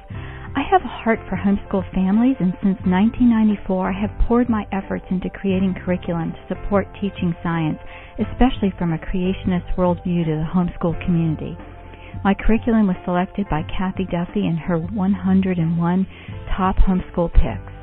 [0.54, 5.02] I have a heart for homeschool families, and since 1994, I have poured my efforts
[5.10, 7.82] into creating curriculum to support teaching science,
[8.22, 11.58] especially from a creationist worldview to the homeschool community.
[12.22, 16.06] My curriculum was selected by Cathy Duffy in her 101
[16.56, 17.74] top homeschool picks.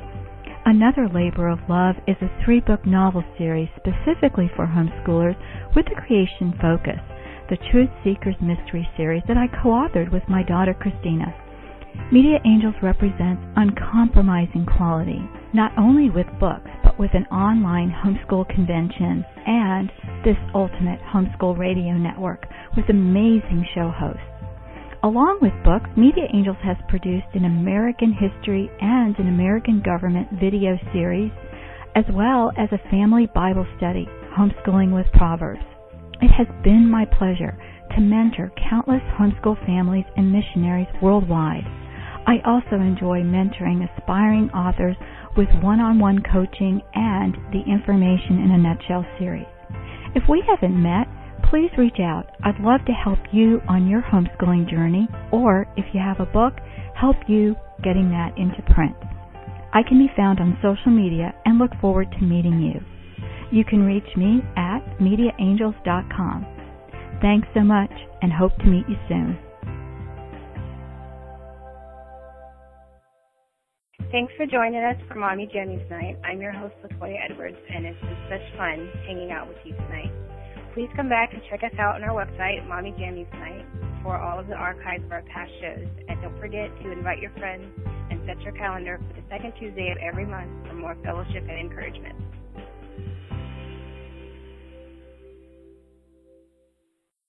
[0.64, 5.36] Another labor of love is a three book novel series specifically for homeschoolers
[5.76, 7.02] with a creation focus
[7.52, 11.36] the Truth Seekers Mystery Series that I co-authored with my daughter Christina.
[12.10, 15.20] Media Angels represents uncompromising quality,
[15.52, 19.92] not only with books, but with an online homeschool convention and
[20.24, 24.24] this ultimate homeschool radio network with amazing show hosts.
[25.04, 30.80] Along with books, Media Angels has produced an American history and an American government video
[30.94, 31.30] series,
[31.96, 35.60] as well as a family Bible study, Homeschooling with Proverbs.
[36.22, 37.58] It has been my pleasure
[37.96, 41.66] to mentor countless homeschool families and missionaries worldwide.
[42.26, 44.94] I also enjoy mentoring aspiring authors
[45.36, 49.50] with one-on-one coaching and the Information in a Nutshell series.
[50.14, 51.08] If we haven't met,
[51.50, 52.30] please reach out.
[52.44, 56.54] I'd love to help you on your homeschooling journey, or if you have a book,
[56.94, 58.94] help you getting that into print.
[59.74, 62.80] I can be found on social media and look forward to meeting you.
[63.52, 66.46] You can reach me at mediaangels.com.
[67.20, 67.92] Thanks so much
[68.22, 69.38] and hope to meet you soon.
[74.10, 76.16] Thanks for joining us for Mommy Jammies Night.
[76.24, 80.12] I'm your host, Latoya Edwards, and it's been such fun hanging out with you tonight.
[80.72, 83.66] Please come back and check us out on our website, Mommy Jammies Night,
[84.02, 85.88] for all of the archives of our past shows.
[86.08, 87.68] And don't forget to invite your friends
[88.10, 91.60] and set your calendar for the second Tuesday of every month for more fellowship and
[91.60, 92.31] encouragement.